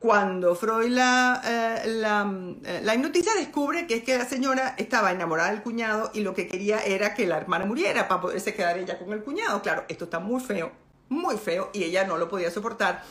cuando 0.00 0.54
Freud 0.54 0.88
la, 0.88 1.42
eh, 1.44 1.88
la, 1.88 2.32
eh, 2.64 3.12
descubre 3.38 3.86
que 3.86 3.96
es 3.96 4.02
que 4.02 4.16
la 4.16 4.24
señora 4.24 4.74
estaba 4.78 5.12
enamorada 5.12 5.50
del 5.50 5.62
cuñado 5.62 6.10
y 6.14 6.20
lo 6.20 6.34
que 6.34 6.48
quería 6.48 6.80
era 6.80 7.14
que 7.14 7.26
la 7.26 7.36
hermana 7.36 7.66
muriera 7.66 8.08
para 8.08 8.22
poderse 8.22 8.54
quedar 8.54 8.78
ella 8.78 8.98
con 8.98 9.12
el 9.12 9.22
cuñado. 9.22 9.60
Claro, 9.60 9.84
esto 9.88 10.04
está 10.04 10.18
muy 10.18 10.40
feo, 10.40 10.72
muy 11.10 11.36
feo, 11.36 11.68
y 11.74 11.84
ella 11.84 12.04
no 12.04 12.16
lo 12.16 12.30
podía 12.30 12.50
soportar. 12.50 13.02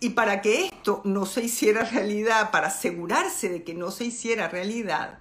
Y 0.00 0.10
para 0.10 0.40
que 0.40 0.66
esto 0.66 1.02
no 1.04 1.26
se 1.26 1.42
hiciera 1.44 1.84
realidad, 1.84 2.50
para 2.50 2.68
asegurarse 2.68 3.50
de 3.50 3.62
que 3.62 3.74
no 3.74 3.90
se 3.90 4.04
hiciera 4.04 4.48
realidad, 4.48 5.18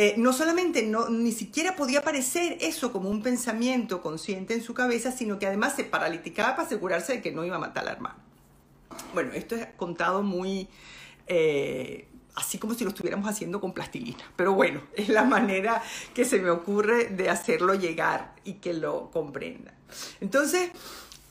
eh, 0.00 0.14
no 0.16 0.32
solamente 0.32 0.84
no, 0.84 1.08
ni 1.08 1.32
siquiera 1.32 1.74
podía 1.74 2.02
parecer 2.02 2.56
eso 2.60 2.92
como 2.92 3.10
un 3.10 3.20
pensamiento 3.20 4.00
consciente 4.00 4.54
en 4.54 4.62
su 4.62 4.72
cabeza, 4.72 5.10
sino 5.10 5.40
que 5.40 5.46
además 5.48 5.74
se 5.74 5.82
paraliticaba 5.82 6.54
para 6.54 6.68
asegurarse 6.68 7.14
de 7.14 7.20
que 7.20 7.32
no 7.32 7.44
iba 7.44 7.56
a 7.56 7.58
matar 7.58 7.82
al 7.82 7.94
hermano. 7.94 8.14
Bueno, 9.12 9.32
esto 9.32 9.56
es 9.56 9.66
contado 9.76 10.22
muy... 10.22 10.68
Eh, 11.26 12.06
así 12.36 12.58
como 12.58 12.74
si 12.74 12.84
lo 12.84 12.90
estuviéramos 12.90 13.28
haciendo 13.28 13.60
con 13.60 13.72
plastilina. 13.72 14.22
Pero 14.36 14.52
bueno, 14.54 14.82
es 14.94 15.08
la 15.08 15.24
manera 15.24 15.82
que 16.14 16.24
se 16.24 16.38
me 16.38 16.50
ocurre 16.50 17.06
de 17.06 17.28
hacerlo 17.28 17.74
llegar 17.74 18.36
y 18.44 18.54
que 18.54 18.74
lo 18.74 19.10
comprenda. 19.10 19.74
Entonces, 20.20 20.70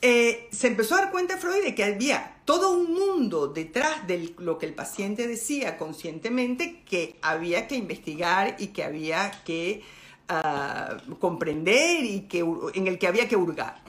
eh, 0.01 0.50
se 0.51 0.67
empezó 0.67 0.95
a 0.95 1.03
dar 1.03 1.12
cuenta 1.12 1.38
Freud 1.38 1.63
de 1.63 1.74
que 1.74 1.86
había 1.86 2.37
todo 2.47 2.71
un 2.71 2.93
mundo 2.93 3.49
detrás 3.49 4.07
de 4.07 4.33
lo 4.37 4.57
que 4.57 4.67
el 4.67 4.73
paciente 4.73 5.27
decía 5.27 5.77
conscientemente 5.77 6.81
que 6.85 7.19
había 7.21 7.67
que 7.67 7.75
investigar 7.75 8.55
y 8.57 8.67
que 8.67 8.85
había 8.85 9.31
que 9.43 9.83
ah, 10.29 10.95
comprender 11.19 12.05
y 12.05 12.21
que, 12.21 12.45
en 12.73 12.87
el 12.87 12.97
que 12.97 13.07
había 13.07 13.27
que 13.27 13.35
hurgar. 13.35 13.81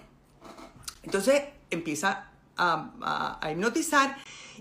Entonces 1.04 1.40
empieza 1.70 2.32
a, 2.56 3.38
hipnotizar 3.48 4.16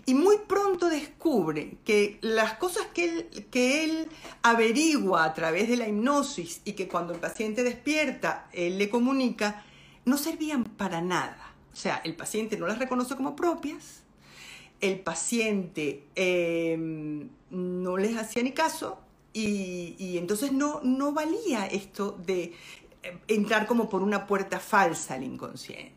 y 0.05 0.13
muy 0.13 0.37
pronto 0.47 0.89
descubre 0.89 1.79
que 1.83 2.19
las 2.21 2.53
cosas 2.53 2.85
que 2.93 3.05
él, 3.05 3.47
que 3.49 3.83
él 3.83 4.09
averigua 4.43 5.23
a 5.23 5.33
través 5.33 5.69
de 5.69 5.75
la 5.75 5.87
hipnosis 5.87 6.61
y 6.65 6.73
que 6.73 6.87
cuando 6.87 7.13
el 7.13 7.19
paciente 7.19 7.63
despierta, 7.63 8.47
él 8.53 8.77
le 8.77 8.91
comunica, 8.91 9.65
no 10.05 10.19
servían 10.19 10.65
para 10.65 11.01
nada. 11.01 11.46
O 11.77 11.79
sea, 11.79 12.01
el 12.03 12.15
paciente 12.15 12.57
no 12.57 12.65
las 12.65 12.79
reconoce 12.79 13.15
como 13.15 13.35
propias, 13.35 14.01
el 14.81 14.99
paciente 14.99 16.05
em, 16.15 17.29
no 17.51 17.97
les 17.97 18.17
hacía 18.17 18.41
ni 18.41 18.51
caso 18.51 18.99
y, 19.31 20.17
entonces 20.17 20.51
no, 20.51 20.81
no 20.81 21.11
valía 21.11 21.67
esto 21.67 22.17
de 22.25 22.55
eh, 23.03 23.17
entrar 23.27 23.67
como 23.67 23.89
por 23.89 24.01
una 24.01 24.25
puerta 24.25 24.59
falsa 24.59 25.13
al 25.13 25.23
inconsciente. 25.23 25.93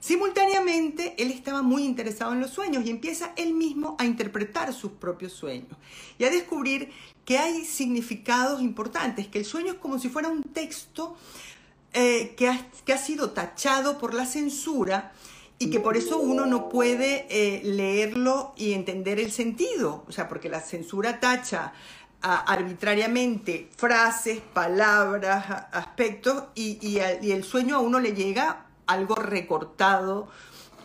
Simultáneamente, 0.00 1.14
él 1.16 1.30
estaba 1.30 1.62
muy 1.62 1.84
interesado 1.84 2.32
en 2.32 2.40
los 2.40 2.50
sueños 2.50 2.84
y 2.84 2.90
empieza 2.90 3.34
él 3.36 3.54
mismo 3.54 3.94
a 4.00 4.06
interpretar 4.06 4.72
sus 4.72 4.90
propios 4.90 5.32
sueños 5.32 5.78
y 6.18 6.24
a 6.24 6.30
descubrir 6.30 6.90
que 7.24 7.38
hay 7.38 7.64
significados 7.64 8.60
importantes, 8.60 9.28
que 9.28 9.38
el 9.38 9.44
sueño 9.44 9.74
es 9.74 9.78
como 9.78 10.00
si 10.00 10.08
fuera 10.08 10.28
un 10.28 10.42
texto 10.42 11.16
eh, 11.94 12.34
que, 12.36 12.48
ha, 12.48 12.98
sido 12.98 13.30
tachado 13.30 13.98
por 13.98 14.14
la 14.14 14.26
censura 14.26 15.12
y 15.60 15.70
que 15.70 15.78
por 15.78 15.96
eso 15.96 16.18
uno 16.18 16.44
no 16.44 16.68
puede 16.68 17.26
eh, 17.30 17.62
leerlo 17.62 18.52
y 18.56 18.72
entender 18.72 19.20
el 19.20 19.30
sentido, 19.30 20.04
o 20.08 20.10
sea, 20.10 20.28
porque 20.28 20.48
la 20.48 20.60
censura 20.60 21.20
tacha 21.20 21.72
arbitrariamente 22.20 23.68
frases, 23.76 24.40
palabras, 24.40 25.44
aspectos 25.70 26.44
y, 26.54 26.78
y, 26.80 26.98
el 27.30 27.44
sueño 27.44 27.76
a 27.76 27.80
uno 27.80 28.00
le 28.00 28.14
llega 28.14 28.66
algo 28.86 29.14
recortado 29.14 30.28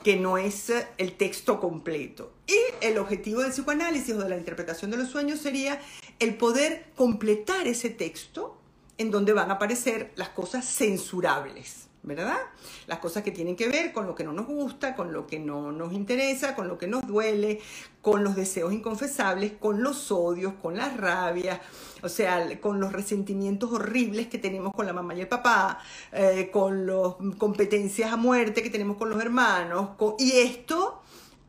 que 0.04 0.18
no 0.18 0.38
es 0.38 0.72
el 0.98 1.14
texto 1.14 1.60
completo. 1.60 2.34
Y 2.46 2.58
el 2.86 2.98
objetivo 2.98 3.42
del 3.42 3.52
psicoanálisis 3.52 4.14
o 4.16 4.20
de 4.20 4.30
la 4.30 4.38
interpretación 4.38 4.92
de 4.92 4.98
los 4.98 5.10
sueños 5.10 5.40
sería 5.40 5.82
el 6.20 6.36
poder 6.36 6.92
completar 6.96 7.68
ese 7.68 7.90
texto 7.90 8.59
en 9.00 9.12
donde 9.12 9.34
van 9.34 9.50
a 9.50 9.56
aparecer 9.56 10.12
las 10.18 10.30
cosas 10.30 10.66
censurables, 10.66 11.88
¿verdad? 12.04 12.38
Las 12.86 13.00
cosas 13.00 13.24
que 13.24 13.32
tienen 13.32 13.56
que 13.56 13.70
ver 13.70 13.94
con 13.94 14.06
lo 14.06 14.14
que 14.14 14.26
no 14.26 14.34
nos 14.34 14.46
gusta, 14.46 14.94
con 14.94 15.14
lo 15.14 15.26
que 15.26 15.40
no 15.40 15.72
nos 15.72 15.94
interesa, 15.94 16.54
con 16.54 16.68
lo 16.68 16.78
que 16.78 16.88
nos 16.88 17.08
duele, 17.08 17.62
con 18.02 18.26
los 18.26 18.36
deseos 18.36 18.74
inconfesables, 18.74 19.54
con 19.54 19.82
los 19.82 20.12
odios, 20.12 20.54
con 20.62 20.76
las 20.76 20.98
rabias, 20.98 21.62
o 22.04 22.10
sea, 22.10 22.60
con 22.60 22.82
los 22.82 22.92
resentimientos 22.92 23.72
horribles 23.72 24.28
que 24.28 24.38
tenemos 24.38 24.74
con 24.74 24.86
la 24.86 24.92
mamá 24.92 25.16
y 25.16 25.22
el 25.22 25.30
papá, 25.30 25.80
eh, 26.12 26.50
con 26.52 26.86
las 26.86 27.14
competencias 27.38 28.12
a 28.12 28.18
muerte 28.18 28.62
que 28.62 28.70
tenemos 28.70 28.98
con 28.98 29.10
los 29.10 29.22
hermanos, 29.22 29.92
y 30.20 30.34
esto 30.34 31.02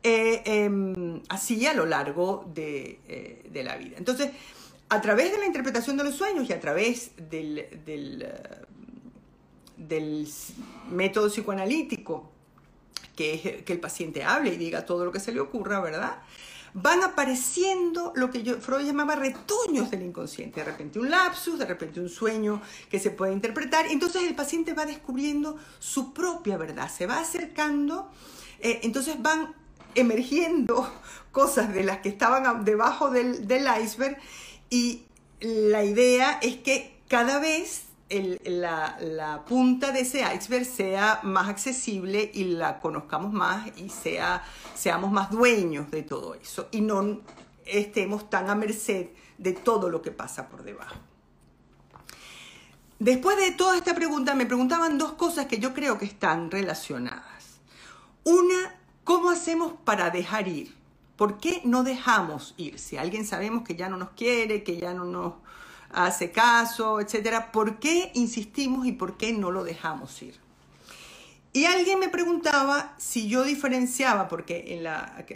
eh, 0.03 0.41
em, 0.45 1.21
así 1.27 1.65
a 1.67 1.73
lo 1.73 1.85
largo 1.85 2.45
de, 2.53 2.99
eh, 3.09 3.43
de 3.51 3.63
la 3.63 3.75
vida. 3.75 3.97
Entonces, 3.97 4.31
a 4.91 4.99
través 4.99 5.31
de 5.31 5.37
la 5.37 5.45
interpretación 5.45 5.95
de 5.95 6.03
los 6.03 6.15
sueños 6.15 6.49
y 6.49 6.53
a 6.53 6.59
través 6.59 7.11
del, 7.15 7.81
del, 7.85 8.27
eh, 9.87 10.25
método 10.89 11.29
psicoanalítico, 11.29 12.29
que 13.15 13.33
es 13.33 13.63
que 13.63 13.71
el 13.71 13.79
paciente 13.79 14.25
hable 14.25 14.53
y 14.53 14.57
diga 14.57 14.85
todo 14.85 15.05
lo 15.05 15.13
que 15.13 15.21
se 15.21 15.31
le 15.31 15.39
ocurra, 15.39 15.79
¿verdad? 15.79 16.17
Van 16.73 17.03
apareciendo 17.03 18.11
lo 18.17 18.31
que 18.31 18.43
Freud 18.55 18.85
llamaba 18.85 19.15
retoños 19.15 19.89
del 19.91 20.01
inconsciente. 20.01 20.59
De 20.59 20.65
repente 20.65 20.99
un 20.99 21.09
lapsus, 21.09 21.57
de 21.57 21.65
repente 21.65 22.01
un 22.01 22.09
sueño 22.09 22.61
que 22.89 22.99
se 22.99 23.11
puede 23.11 23.31
interpretar. 23.31 23.85
Entonces 23.87 24.23
el 24.23 24.35
paciente 24.35 24.73
va 24.73 24.85
descubriendo 24.85 25.57
su 25.79 26.13
propia 26.13 26.57
verdad, 26.57 26.91
se 26.91 27.07
va 27.07 27.19
acercando. 27.19 28.11
Eh, 28.59 28.81
entonces 28.83 29.21
van 29.21 29.55
emergiendo 29.95 30.91
cosas 31.31 31.73
de 31.73 31.83
las 31.83 31.99
que 31.99 32.09
estaban 32.09 32.65
debajo 32.65 33.09
del 33.09 33.65
iceberg 33.81 34.17
y 34.71 35.03
la 35.41 35.83
idea 35.83 36.39
es 36.41 36.55
que 36.57 36.97
cada 37.09 37.39
vez 37.39 37.83
la, 38.09 39.43
punta 39.47 39.91
de 39.91 39.99
ese 39.99 40.23
iceberg 40.33 40.65
sea 40.65 41.19
más 41.23 41.49
accesible 41.49 42.31
y 42.33 42.45
la 42.45 42.79
conozcamos 42.79 43.33
más 43.33 43.69
y 43.77 43.89
sea, 43.89 44.43
seamos 44.73 45.11
más 45.11 45.29
dueños 45.29 45.91
de 45.91 46.03
todo 46.03 46.35
eso 46.35 46.69
y 46.71 46.81
no 46.81 47.19
estemos 47.65 48.29
tan 48.29 48.49
a 48.49 48.55
merced 48.55 49.09
de 49.37 49.53
todo 49.53 49.89
lo 49.89 50.01
que 50.01 50.11
pasa 50.11 50.47
por 50.47 50.63
debajo. 50.63 50.95
Después 52.97 53.37
de 53.37 53.51
toda 53.51 53.75
esta 53.77 53.93
pregunta 53.93 54.35
me 54.35 54.45
preguntaban 54.45 54.97
dos 54.97 55.13
cosas 55.13 55.47
que 55.47 55.59
yo 55.59 55.73
creo 55.73 55.97
que 55.97 56.05
están 56.05 56.49
relacionadas. 56.49 57.59
Una, 58.23 58.79
¿cómo 59.03 59.31
hacemos 59.31 59.73
para 59.83 60.11
dejar 60.11 60.47
ir? 60.47 60.80
¿Por 61.21 61.37
qué 61.37 61.61
no 61.65 61.83
dejamos 61.83 62.55
ir? 62.57 62.79
Si 62.79 62.97
alguien 62.97 63.27
sabemos 63.27 63.61
que 63.63 63.75
ya 63.75 63.89
no 63.89 63.95
nos 63.95 64.09
quiere, 64.09 64.63
que 64.63 64.77
ya 64.77 64.95
no 64.95 65.05
nos 65.05 65.33
hace 65.91 66.31
caso, 66.31 66.99
etcétera, 66.99 67.51
¿por 67.51 67.77
qué 67.77 68.09
insistimos 68.15 68.87
y 68.87 68.91
por 68.91 69.17
qué 69.17 69.31
no 69.31 69.51
lo 69.51 69.63
dejamos 69.63 70.19
ir? 70.23 70.33
Y 71.53 71.65
alguien 71.65 71.99
me 71.99 72.09
preguntaba 72.09 72.95
si 72.97 73.27
yo 73.27 73.43
diferenciaba, 73.43 74.27
porque 74.27 74.65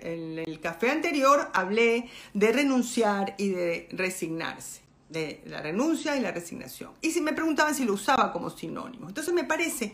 en, 0.02 0.40
el 0.40 0.60
café 0.60 0.90
anterior 0.90 1.52
hablé 1.54 2.10
de 2.34 2.52
renunciar 2.52 3.36
y 3.38 3.50
de 3.50 3.88
resignarse, 3.92 4.82
de 5.10 5.44
la 5.46 5.62
renuncia 5.62 6.18
y 6.18 6.20
la 6.20 6.32
resignación. 6.32 6.94
Y 7.04 7.12
si 7.12 7.22
me 7.22 7.34
preguntaban 7.34 7.76
si 7.76 7.86
lo 7.86 7.94
usaba 7.94 8.34
como 8.34 8.50
sinónimo. 8.50 9.08
Entonces 9.08 9.36
me 9.36 9.44
parece 9.44 9.94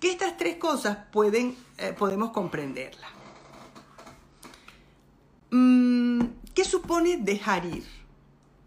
que 0.00 0.10
estas 0.10 0.36
tres 0.36 0.56
cosas 0.56 0.98
eh, 1.14 1.94
podemos 1.96 2.30
comprenderlas. 2.30 3.17
Supone 6.68 7.16
dejar 7.16 7.64
ir? 7.64 7.84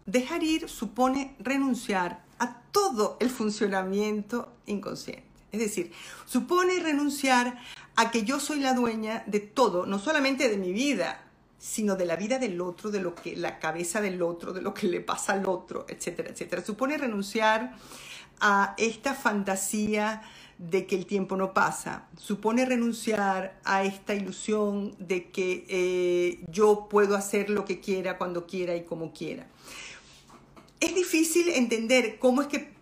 Dejar 0.04 0.42
ir 0.42 0.68
supone 0.68 1.34
renunciar 1.38 2.24
a 2.38 2.60
todo 2.72 3.16
el 3.20 3.30
funcionamiento 3.30 4.52
inconsciente. 4.66 5.24
Es 5.52 5.60
decir, 5.60 5.92
supone 6.26 6.80
renunciar 6.80 7.58
a 7.94 8.10
que 8.10 8.24
yo 8.24 8.40
soy 8.40 8.60
la 8.60 8.74
dueña 8.74 9.22
de 9.26 9.40
todo, 9.40 9.86
no 9.86 9.98
solamente 9.98 10.48
de 10.48 10.56
mi 10.56 10.72
vida, 10.72 11.22
sino 11.58 11.94
de 11.94 12.06
la 12.06 12.16
vida 12.16 12.38
del 12.38 12.60
otro, 12.60 12.90
de 12.90 13.00
lo 13.00 13.14
que 13.14 13.36
la 13.36 13.58
cabeza 13.58 14.00
del 14.00 14.20
otro, 14.22 14.52
de 14.52 14.62
lo 14.62 14.74
que 14.74 14.88
le 14.88 15.00
pasa 15.00 15.34
al 15.34 15.46
otro, 15.46 15.86
etcétera, 15.88 16.30
etcétera. 16.30 16.64
Supone 16.64 16.98
renunciar 16.98 17.76
a 18.40 18.74
esta 18.78 19.14
fantasía 19.14 20.22
de 20.70 20.86
que 20.86 20.94
el 20.94 21.06
tiempo 21.06 21.36
no 21.36 21.52
pasa, 21.52 22.06
supone 22.16 22.64
renunciar 22.64 23.58
a 23.64 23.82
esta 23.82 24.14
ilusión 24.14 24.94
de 25.00 25.28
que 25.32 25.66
eh, 25.68 26.44
yo 26.48 26.86
puedo 26.88 27.16
hacer 27.16 27.50
lo 27.50 27.64
que 27.64 27.80
quiera, 27.80 28.16
cuando 28.16 28.46
quiera 28.46 28.76
y 28.76 28.84
como 28.84 29.12
quiera. 29.12 29.48
Es 30.78 30.94
difícil 30.94 31.48
entender 31.48 32.16
cómo 32.20 32.42
es 32.42 32.46
que 32.46 32.72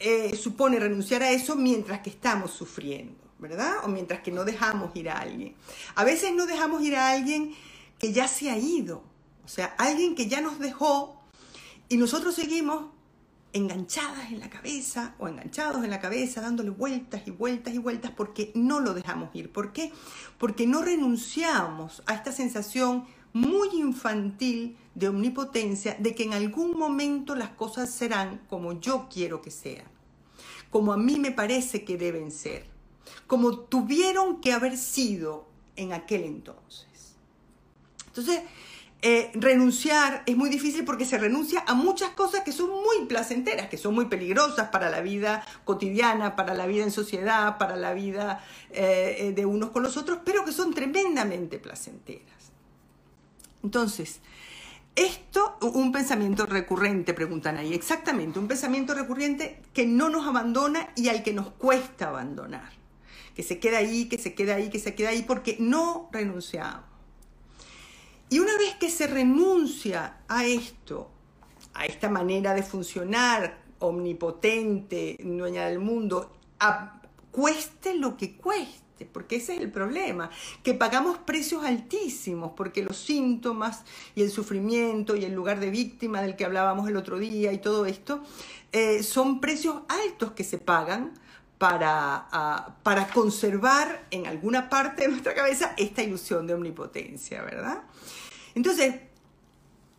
eh, 0.00 0.36
supone 0.36 0.78
renunciar 0.78 1.22
a 1.22 1.30
eso 1.30 1.56
mientras 1.56 2.00
que 2.00 2.10
estamos 2.10 2.50
sufriendo, 2.50 3.16
¿verdad? 3.38 3.76
O 3.84 3.88
mientras 3.88 4.20
que 4.20 4.30
no 4.30 4.44
dejamos 4.44 4.94
ir 4.96 5.08
a 5.08 5.20
alguien. 5.20 5.54
A 5.94 6.04
veces 6.04 6.34
no 6.34 6.44
dejamos 6.44 6.82
ir 6.82 6.94
a 6.96 7.10
alguien 7.10 7.54
que 7.98 8.12
ya 8.12 8.28
se 8.28 8.50
ha 8.50 8.58
ido, 8.58 9.02
o 9.46 9.48
sea, 9.48 9.74
alguien 9.78 10.14
que 10.14 10.26
ya 10.26 10.42
nos 10.42 10.58
dejó 10.58 11.22
Y 11.88 11.96
nosotros 11.96 12.34
seguimos 12.34 12.95
enganchadas 13.52 14.30
en 14.30 14.40
la 14.40 14.50
cabeza 14.50 15.14
o 15.18 15.28
enganchados 15.28 15.82
en 15.84 15.90
la 15.90 16.00
cabeza, 16.00 16.40
dándole 16.40 16.70
vueltas 16.70 17.22
y 17.26 17.30
vueltas 17.30 17.74
y 17.74 17.78
vueltas 17.78 18.10
porque 18.10 18.52
no 18.54 18.80
lo 18.80 18.92
dejamos 18.92 19.34
ir. 19.34 19.52
¿Por 19.52 19.72
qué? 19.72 19.92
Porque 20.38 20.66
no 20.66 20.82
renunciamos 20.82 22.02
a 22.06 22.14
esta 22.14 22.32
sensación 22.32 23.06
muy 23.32 23.68
infantil 23.74 24.76
de 24.94 25.08
omnipotencia 25.08 25.96
de 25.98 26.14
que 26.14 26.24
en 26.24 26.32
algún 26.32 26.78
momento 26.78 27.34
las 27.34 27.50
cosas 27.50 27.90
serán 27.90 28.40
como 28.48 28.80
yo 28.80 29.08
quiero 29.12 29.42
que 29.42 29.50
sean, 29.50 29.86
como 30.70 30.92
a 30.92 30.96
mí 30.96 31.18
me 31.18 31.32
parece 31.32 31.84
que 31.84 31.98
deben 31.98 32.30
ser, 32.30 32.66
como 33.26 33.58
tuvieron 33.58 34.40
que 34.40 34.52
haber 34.52 34.78
sido 34.78 35.46
en 35.76 35.92
aquel 35.92 36.24
entonces. 36.24 37.16
Entonces, 38.06 38.40
eh, 39.02 39.30
renunciar 39.34 40.22
es 40.26 40.36
muy 40.36 40.48
difícil 40.48 40.84
porque 40.84 41.04
se 41.04 41.18
renuncia 41.18 41.62
a 41.66 41.74
muchas 41.74 42.10
cosas 42.10 42.42
que 42.42 42.52
son 42.52 42.70
muy 42.70 43.06
placenteras, 43.06 43.68
que 43.68 43.76
son 43.76 43.94
muy 43.94 44.06
peligrosas 44.06 44.70
para 44.70 44.88
la 44.88 45.00
vida 45.02 45.44
cotidiana, 45.64 46.34
para 46.34 46.54
la 46.54 46.66
vida 46.66 46.82
en 46.82 46.90
sociedad, 46.90 47.58
para 47.58 47.76
la 47.76 47.92
vida 47.92 48.42
eh, 48.70 49.16
eh, 49.18 49.32
de 49.32 49.44
unos 49.44 49.70
con 49.70 49.82
los 49.82 49.96
otros, 49.96 50.20
pero 50.24 50.44
que 50.44 50.52
son 50.52 50.72
tremendamente 50.72 51.58
placenteras. 51.58 52.24
Entonces, 53.62 54.20
esto, 54.94 55.58
un 55.60 55.92
pensamiento 55.92 56.46
recurrente, 56.46 57.12
preguntan 57.12 57.58
ahí, 57.58 57.74
exactamente, 57.74 58.38
un 58.38 58.48
pensamiento 58.48 58.94
recurrente 58.94 59.60
que 59.74 59.86
no 59.86 60.08
nos 60.08 60.26
abandona 60.26 60.88
y 60.96 61.10
al 61.10 61.22
que 61.22 61.34
nos 61.34 61.50
cuesta 61.50 62.08
abandonar, 62.08 62.72
que 63.34 63.42
se 63.42 63.58
queda 63.58 63.78
ahí, 63.78 64.06
que 64.06 64.16
se 64.16 64.34
queda 64.34 64.54
ahí, 64.54 64.70
que 64.70 64.78
se 64.78 64.94
queda 64.94 65.10
ahí, 65.10 65.22
porque 65.22 65.58
no 65.60 66.08
renunciamos. 66.12 66.95
Y 68.28 68.40
una 68.40 68.56
vez 68.58 68.74
que 68.74 68.90
se 68.90 69.06
renuncia 69.06 70.18
a 70.26 70.44
esto, 70.44 71.10
a 71.74 71.86
esta 71.86 72.08
manera 72.08 72.54
de 72.54 72.62
funcionar 72.62 73.58
omnipotente, 73.78 75.16
dueña 75.20 75.66
del 75.66 75.78
mundo, 75.78 76.32
cueste 77.30 77.94
lo 77.94 78.16
que 78.16 78.36
cueste, 78.36 79.06
porque 79.06 79.36
ese 79.36 79.54
es 79.54 79.60
el 79.60 79.70
problema, 79.70 80.30
que 80.64 80.74
pagamos 80.74 81.18
precios 81.18 81.64
altísimos, 81.64 82.52
porque 82.56 82.82
los 82.82 82.96
síntomas 82.96 83.84
y 84.14 84.22
el 84.22 84.30
sufrimiento 84.30 85.14
y 85.14 85.24
el 85.24 85.32
lugar 85.32 85.60
de 85.60 85.70
víctima 85.70 86.20
del 86.20 86.34
que 86.34 86.44
hablábamos 86.44 86.88
el 86.88 86.96
otro 86.96 87.18
día 87.18 87.52
y 87.52 87.58
todo 87.58 87.86
esto, 87.86 88.22
eh, 88.72 89.02
son 89.02 89.40
precios 89.40 89.82
altos 89.88 90.32
que 90.32 90.42
se 90.42 90.58
pagan 90.58 91.12
para, 91.58 92.28
ah, 92.30 92.76
para 92.82 93.08
conservar 93.08 94.06
en 94.10 94.26
alguna 94.26 94.68
parte 94.68 95.02
de 95.02 95.08
nuestra 95.08 95.34
cabeza 95.34 95.72
esta 95.76 96.02
ilusión 96.02 96.46
de 96.46 96.54
omnipotencia, 96.54 97.42
¿verdad? 97.42 97.82
Entonces, 98.54 98.94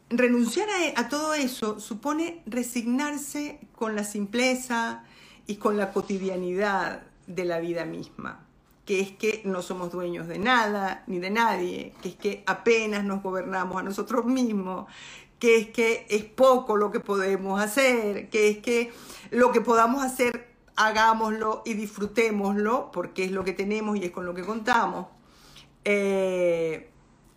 renunciar 0.09 0.69
a, 0.95 1.09
todo 1.09 1.33
eso 1.33 1.79
supone 1.79 2.41
resignarse 2.45 3.59
con 3.75 3.95
la 3.95 4.03
simpleza 4.03 5.03
y 5.47 5.55
con 5.55 5.77
la 5.77 5.91
cotidianidad 5.91 7.03
de 7.25 7.45
la 7.45 7.59
vida 7.59 7.85
misma, 7.85 8.45
que 8.85 9.01
es 9.01 9.11
que 9.11 9.41
no 9.43 9.61
somos 9.61 9.91
dueños 9.91 10.27
de 10.27 10.39
nada 10.39 11.03
ni 11.07 11.19
de 11.19 11.29
nadie, 11.29 11.93
que 12.01 12.09
es 12.09 12.15
que 12.15 12.43
apenas 12.45 13.03
nos 13.03 13.21
gobernamos 13.21 13.77
a 13.77 13.83
nosotros 13.83 14.25
mismos, 14.25 14.85
que 15.39 15.57
es 15.57 15.69
que 15.69 16.07
es 16.09 16.23
poco 16.23 16.77
lo 16.77 16.91
que 16.91 16.99
podemos 16.99 17.61
hacer, 17.61 18.29
que 18.29 18.49
es 18.49 18.57
que 18.59 18.91
lo 19.29 19.51
que 19.51 19.61
podamos 19.61 20.03
hacer 20.03 20.46
hagámoslo 20.77 21.63
y 21.65 21.73
disfrutémoslo, 21.73 22.91
porque 22.91 23.25
es 23.25 23.31
lo 23.31 23.43
que 23.43 23.53
tenemos 23.53 23.97
y 23.97 24.05
es 24.05 24.11
con 24.11 24.25
lo 24.25 24.33
que 24.33 24.43
contamos. 24.43 25.07
Eh, 25.83 26.91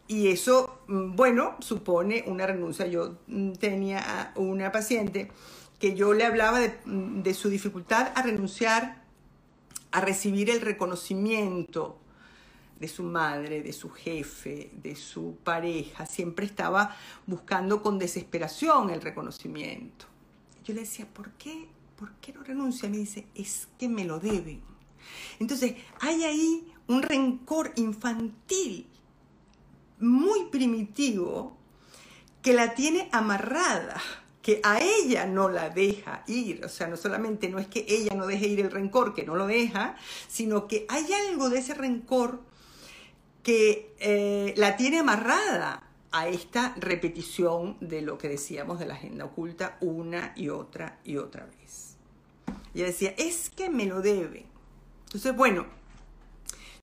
y 0.06 0.28
eso, 0.28 0.82
mm, 0.86 1.16
bueno, 1.16 1.56
supone 1.60 2.24
una 2.26 2.46
renuncia. 2.46 2.86
Yo 2.86 3.16
mm, 3.26 3.52
tenía 3.52 4.32
una 4.36 4.70
paciente 4.70 5.30
que 5.78 5.94
yo 5.94 6.12
le 6.12 6.24
hablaba 6.24 6.60
mm, 6.84 7.22
de, 7.22 7.34
su 7.34 7.48
dificultad 7.48 8.12
a 8.14 8.22
renunciar 8.22 9.00
a 9.92 10.00
recibir 10.00 10.50
el 10.50 10.60
reconocimiento 10.60 11.98
de 12.78 12.88
su 12.88 13.02
madre, 13.02 13.62
de 13.62 13.72
su 13.72 13.90
jefe, 13.90 14.70
de 14.74 14.94
su 14.94 15.36
pareja. 15.42 16.06
Siempre 16.06 16.46
estaba 16.46 16.96
buscando 17.26 17.82
con 17.82 17.98
desesperación 17.98 18.90
el 18.90 19.00
reconocimiento. 19.00 20.06
Yo 20.64 20.74
le 20.74 20.80
decía, 20.80 21.06
¿por 21.12 21.30
qué 21.32 21.68
¿por 22.00 22.12
qué 22.14 22.32
no 22.32 22.42
renuncia? 22.42 22.88
Me 22.88 22.96
dice, 22.96 23.26
es 23.34 23.68
que 23.78 23.88
me 23.88 24.04
lo 24.04 24.18
deben. 24.18 24.62
Entonces, 25.38 25.74
hay 26.00 26.24
ahí 26.24 26.72
un 26.88 27.02
rencor 27.02 27.72
infantil, 27.76 28.86
muy 29.98 30.46
primitivo, 30.46 31.58
que 32.42 32.54
la 32.54 32.74
tiene 32.74 33.10
amarrada, 33.12 34.00
que 34.40 34.60
a 34.64 34.80
ella 34.80 35.26
no 35.26 35.50
la 35.50 35.68
deja 35.68 36.24
ir. 36.26 36.64
O 36.64 36.70
sea, 36.70 36.86
no 36.86 36.96
solamente 36.96 37.50
no 37.50 37.58
es 37.58 37.66
que 37.66 37.84
ella 37.86 38.14
no 38.14 38.26
deje 38.26 38.48
ir 38.48 38.60
el 38.60 38.70
rencor, 38.70 39.14
que 39.14 39.24
no 39.24 39.36
lo 39.36 39.46
deja, 39.46 39.96
sino 40.26 40.66
que 40.66 40.86
hay 40.88 41.06
algo 41.28 41.50
de 41.50 41.58
ese 41.58 41.74
rencor 41.74 42.40
que 43.42 43.94
eh, 43.98 44.54
la 44.56 44.76
tiene 44.76 45.00
amarrada 45.00 45.90
a 46.12 46.28
esta 46.28 46.74
repetición 46.78 47.76
de 47.80 48.02
lo 48.02 48.18
que 48.18 48.28
decíamos 48.28 48.78
de 48.78 48.86
la 48.86 48.94
agenda 48.94 49.26
oculta 49.26 49.76
una 49.80 50.32
y 50.34 50.48
otra 50.48 50.98
y 51.04 51.18
otra 51.18 51.46
vez. 51.46 51.89
Y 52.74 52.82
decía, 52.82 53.14
es 53.18 53.50
que 53.50 53.68
me 53.68 53.86
lo 53.86 54.00
debe. 54.00 54.46
Entonces, 55.06 55.36
bueno, 55.36 55.66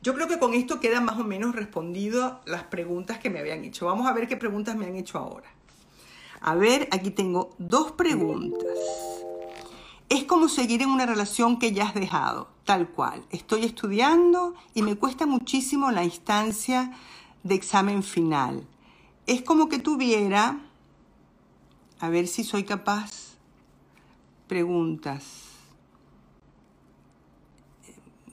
yo 0.01 0.13
creo 0.13 0.27
que 0.27 0.39
con 0.39 0.53
esto 0.53 0.79
quedan 0.79 1.05
más 1.05 1.17
o 1.17 1.23
menos 1.23 1.55
respondido 1.55 2.41
las 2.45 2.63
preguntas 2.63 3.19
que 3.19 3.29
me 3.29 3.39
habían 3.39 3.63
hecho. 3.63 3.85
Vamos 3.85 4.07
a 4.07 4.13
ver 4.13 4.27
qué 4.27 4.37
preguntas 4.37 4.75
me 4.75 4.85
han 4.85 4.95
hecho 4.95 5.17
ahora. 5.17 5.49
A 6.41 6.55
ver, 6.55 6.87
aquí 6.91 7.09
tengo 7.09 7.55
dos 7.57 7.93
preguntas. 7.93 8.67
Es 10.09 10.23
como 10.23 10.49
seguir 10.49 10.81
en 10.81 10.89
una 10.89 11.05
relación 11.05 11.57
que 11.57 11.73
ya 11.73 11.85
has 11.85 11.93
dejado, 11.93 12.49
tal 12.63 12.89
cual. 12.89 13.25
Estoy 13.31 13.65
estudiando 13.65 14.53
y 14.73 14.81
me 14.81 14.95
cuesta 14.95 15.25
muchísimo 15.25 15.91
la 15.91 16.03
instancia 16.03 16.91
de 17.43 17.55
examen 17.55 18.03
final. 18.03 18.67
Es 19.25 19.41
como 19.41 19.67
que 19.67 19.79
tuviera, 19.79 20.59
a 21.99 22.09
ver 22.09 22.27
si 22.27 22.43
soy 22.43 22.63
capaz, 22.63 23.35
preguntas 24.47 25.46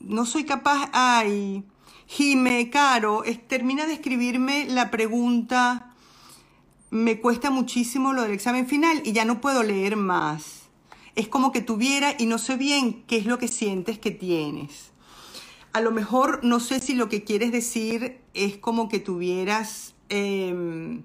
no 0.05 0.25
soy 0.25 0.43
capaz, 0.43 0.89
ay, 0.93 1.63
Jime, 2.07 2.69
Caro, 2.69 3.23
termina 3.47 3.85
de 3.85 3.93
escribirme 3.93 4.65
la 4.69 4.91
pregunta, 4.91 5.93
me 6.91 7.19
cuesta 7.19 7.49
muchísimo 7.49 8.13
lo 8.13 8.21
del 8.21 8.31
examen 8.31 8.67
final 8.67 9.01
y 9.03 9.11
ya 9.11 9.25
no 9.25 9.41
puedo 9.41 9.63
leer 9.63 9.95
más. 9.95 10.63
Es 11.15 11.27
como 11.27 11.51
que 11.51 11.61
tuviera 11.61 12.15
y 12.17 12.25
no 12.25 12.37
sé 12.37 12.57
bien 12.57 13.03
qué 13.07 13.17
es 13.17 13.25
lo 13.25 13.39
que 13.39 13.47
sientes 13.47 13.99
que 13.99 14.11
tienes. 14.11 14.91
A 15.73 15.81
lo 15.81 15.91
mejor 15.91 16.41
no 16.43 16.59
sé 16.59 16.79
si 16.79 16.93
lo 16.93 17.09
que 17.09 17.23
quieres 17.23 17.51
decir 17.51 18.19
es 18.33 18.57
como 18.57 18.87
que 18.87 18.99
tuvieras... 18.99 19.93
Em, 20.09 21.03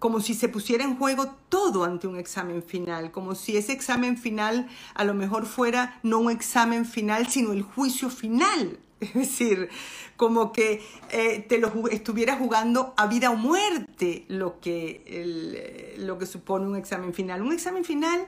como 0.00 0.20
si 0.20 0.34
se 0.34 0.48
pusiera 0.48 0.82
en 0.82 0.96
juego 0.96 1.36
todo 1.50 1.84
ante 1.84 2.08
un 2.08 2.16
examen 2.16 2.62
final, 2.62 3.12
como 3.12 3.34
si 3.34 3.56
ese 3.58 3.72
examen 3.72 4.16
final 4.16 4.66
a 4.94 5.04
lo 5.04 5.12
mejor 5.14 5.44
fuera 5.44 6.00
no 6.02 6.18
un 6.18 6.30
examen 6.30 6.86
final, 6.86 7.28
sino 7.28 7.52
el 7.52 7.62
juicio 7.62 8.10
final. 8.10 8.80
Es 9.00 9.14
decir, 9.14 9.68
como 10.16 10.52
que 10.52 10.82
eh, 11.10 11.44
te 11.48 11.58
lo 11.58 11.88
estuviera 11.88 12.36
jugando 12.36 12.92
a 12.96 13.06
vida 13.06 13.30
o 13.30 13.36
muerte 13.36 14.24
lo 14.28 14.60
que, 14.60 15.94
lo 15.96 16.18
que 16.18 16.26
supone 16.26 16.66
un 16.66 16.76
examen 16.76 17.14
final. 17.14 17.40
Un 17.40 17.52
examen 17.52 17.84
final, 17.84 18.26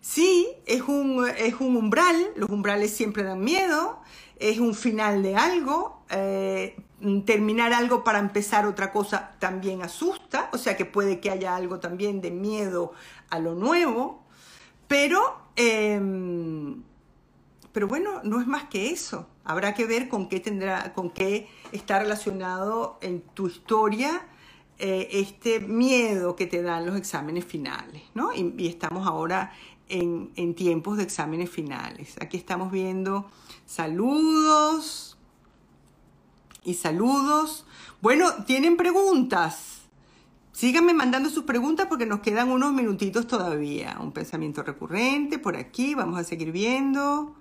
sí, 0.00 0.48
es 0.66 0.82
un, 0.82 1.26
es 1.38 1.54
un 1.60 1.76
umbral, 1.76 2.16
los 2.36 2.50
umbrales 2.50 2.92
siempre 2.92 3.24
dan 3.24 3.40
miedo, 3.40 4.00
es 4.38 4.58
un 4.58 4.74
final 4.74 5.22
de 5.22 5.36
algo, 5.36 6.02
eh, 6.10 6.76
terminar 7.24 7.72
algo 7.72 8.04
para 8.04 8.18
empezar 8.18 8.66
otra 8.66 8.92
cosa 8.92 9.32
también 9.38 9.82
asusta, 9.82 10.50
o 10.52 10.58
sea 10.58 10.76
que 10.76 10.84
puede 10.84 11.20
que 11.20 11.30
haya 11.30 11.56
algo 11.56 11.80
también 11.80 12.20
de 12.20 12.30
miedo 12.30 12.92
a 13.30 13.38
lo 13.38 13.54
nuevo, 13.54 14.22
pero, 14.86 15.38
em, 15.56 16.82
pero 17.72 17.88
bueno, 17.88 18.20
no 18.22 18.40
es 18.40 18.46
más 18.46 18.64
que 18.64 18.90
eso. 18.90 19.26
Habrá 19.44 19.74
que 19.74 19.86
ver 19.86 20.08
con 20.08 20.28
qué 20.28 20.40
tendrá, 20.40 20.92
con 20.92 21.10
qué 21.10 21.48
está 21.72 21.98
relacionado 21.98 22.98
en 23.00 23.22
tu 23.22 23.46
historia 23.46 24.26
eh, 24.78 25.08
este 25.12 25.60
miedo 25.60 26.36
que 26.36 26.46
te 26.46 26.62
dan 26.62 26.86
los 26.86 26.96
exámenes 26.96 27.44
finales, 27.44 28.02
¿no? 28.14 28.32
Y, 28.34 28.66
estamos 28.66 29.06
ahora 29.06 29.52
en, 29.88 30.32
en 30.36 30.54
tiempos 30.54 30.98
de 30.98 31.04
exámenes 31.04 31.50
finales. 31.50 32.16
Aquí 32.20 32.36
estamos 32.36 32.70
viendo 32.70 33.30
saludos 33.66 35.09
y 36.64 36.74
saludos. 36.74 37.64
Bueno, 38.00 38.44
tienen 38.44 38.76
preguntas. 38.76 39.80
Síganme 40.52 40.92
mandando 40.92 41.30
sus 41.30 41.44
preguntas 41.44 41.86
porque 41.88 42.06
nos 42.06 42.20
quedan 42.20 42.50
unos 42.50 42.72
minutitos 42.72 43.26
todavía. 43.26 43.96
Un 44.00 44.12
pensamiento 44.12 44.62
recurrente 44.62 45.38
por 45.38 45.56
aquí, 45.56 45.94
vamos 45.94 46.18
a 46.18 46.24
seguir 46.24 46.52
viendo. 46.52 47.34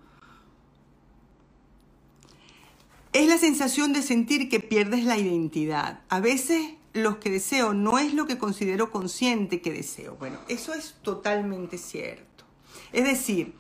Es 3.12 3.28
la 3.28 3.38
sensación 3.38 3.92
de 3.92 4.04
sentir 4.04 4.50
que 4.50 4.60
pierdes 4.60 5.04
la 5.04 5.18
identidad. 5.18 6.02
A 6.10 6.20
veces 6.20 6.76
lo 6.94 7.20
que 7.20 7.30
deseo, 7.30 7.74
no 7.74 7.98
es 7.98 8.14
lo 8.14 8.28
que 8.28 8.38
considero 8.38 8.92
consciente 8.92 9.62
que 9.62 9.72
deseo. 9.72 10.16
Bueno, 10.16 10.38
eso 10.48 10.74
es 10.74 10.96
totalmente 11.02 11.78
cierto. 11.78 12.46
Es 12.94 13.04
decir, 13.04 13.54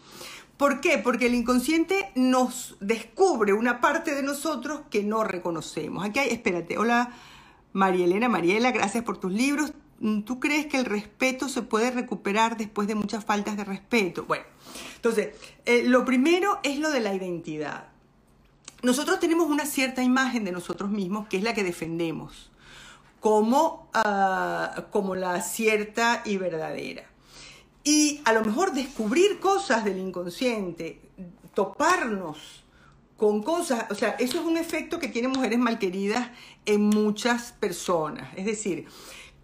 ¿por 0.59 0.81
qué? 0.81 0.97
Porque 0.97 1.27
el 1.27 1.35
inconsciente 1.35 2.11
nos 2.15 2.75
descubre 2.81 3.53
una 3.53 3.79
parte 3.79 4.13
de 4.13 4.21
nosotros 4.21 4.81
que 4.91 5.03
no 5.03 5.23
reconocemos. 5.23 6.05
Aquí 6.05 6.19
hay, 6.19 6.29
espérate, 6.29 6.77
hola 6.77 7.13
María 7.71 8.03
Elena, 8.03 8.27
Mariela, 8.27 8.71
gracias 8.71 9.05
por 9.05 9.17
tus 9.17 9.31
libros. 9.31 9.71
¿Tú 10.25 10.39
crees 10.41 10.65
que 10.65 10.77
el 10.77 10.85
respeto 10.85 11.47
se 11.47 11.61
puede 11.61 11.91
recuperar 11.91 12.57
después 12.57 12.89
de 12.89 12.95
muchas 12.95 13.23
faltas 13.23 13.55
de 13.55 13.63
respeto? 13.63 14.25
Bueno, 14.25 14.43
entonces, 14.95 15.29
eh, 15.65 15.83
lo 15.85 16.03
primero 16.03 16.59
es 16.63 16.77
lo 16.77 16.91
de 16.91 16.99
la 16.99 17.13
identidad. 17.13 17.87
Nosotros 18.83 19.19
tenemos 19.19 19.47
una 19.47 19.65
cierta 19.65 20.03
imagen 20.03 20.43
de 20.43 20.51
nosotros 20.51 20.89
mismos 20.89 21.27
que 21.29 21.37
es 21.37 21.43
la 21.43 21.53
que 21.53 21.63
defendemos 21.63 22.51
como, 23.21 23.89
ah, 23.93 24.87
como 24.91 25.15
la 25.15 25.41
cierta 25.41 26.21
y 26.25 26.35
verdadera. 26.35 27.08
Y 27.89 28.21
a 28.23 28.33
lo 28.33 28.45
mejor 28.45 28.73
descubrir 28.73 29.39
cosas 29.39 29.83
del 29.83 29.97
inconsciente, 29.97 31.01
toparnos 31.55 32.63
con 33.17 33.41
cosas, 33.41 33.87
o 33.89 33.95
sea, 33.95 34.11
eso 34.19 34.39
es 34.39 34.45
un 34.45 34.57
efecto 34.57 34.99
que 34.99 35.07
tienen 35.07 35.31
mujeres 35.31 35.57
malqueridas 35.57 36.29
en 36.67 36.83
muchas 36.83 37.51
personas. 37.53 38.29
Es 38.37 38.45
decir, 38.45 38.85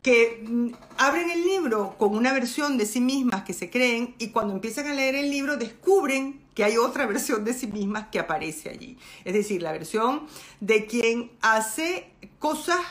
que 0.03 0.45
mm, 0.47 0.73
abren 0.99 1.31
el 1.31 1.41
libro 1.41 1.95
con 1.97 2.15
una 2.15 2.33
versión 2.33 2.77
de 2.77 2.85
sí 2.85 3.01
mismas 3.01 3.45
que 3.45 3.53
se 3.53 3.71
creen 3.71 4.13
y 4.19 4.27
cuando 4.27 4.53
empiezan 4.53 4.85
a 4.85 4.93
leer 4.93 5.15
el 5.15 5.31
libro 5.31 5.57
descubren 5.57 6.39
que 6.53 6.63
hay 6.63 6.77
otra 6.77 7.05
versión 7.07 7.45
de 7.45 7.53
sí 7.55 7.65
mismas 7.65 8.09
que 8.11 8.19
aparece 8.19 8.69
allí. 8.69 8.99
Es 9.23 9.33
decir, 9.33 9.63
la 9.63 9.71
versión 9.71 10.27
de 10.59 10.85
quien 10.85 11.31
hace 11.41 12.11
cosas 12.37 12.81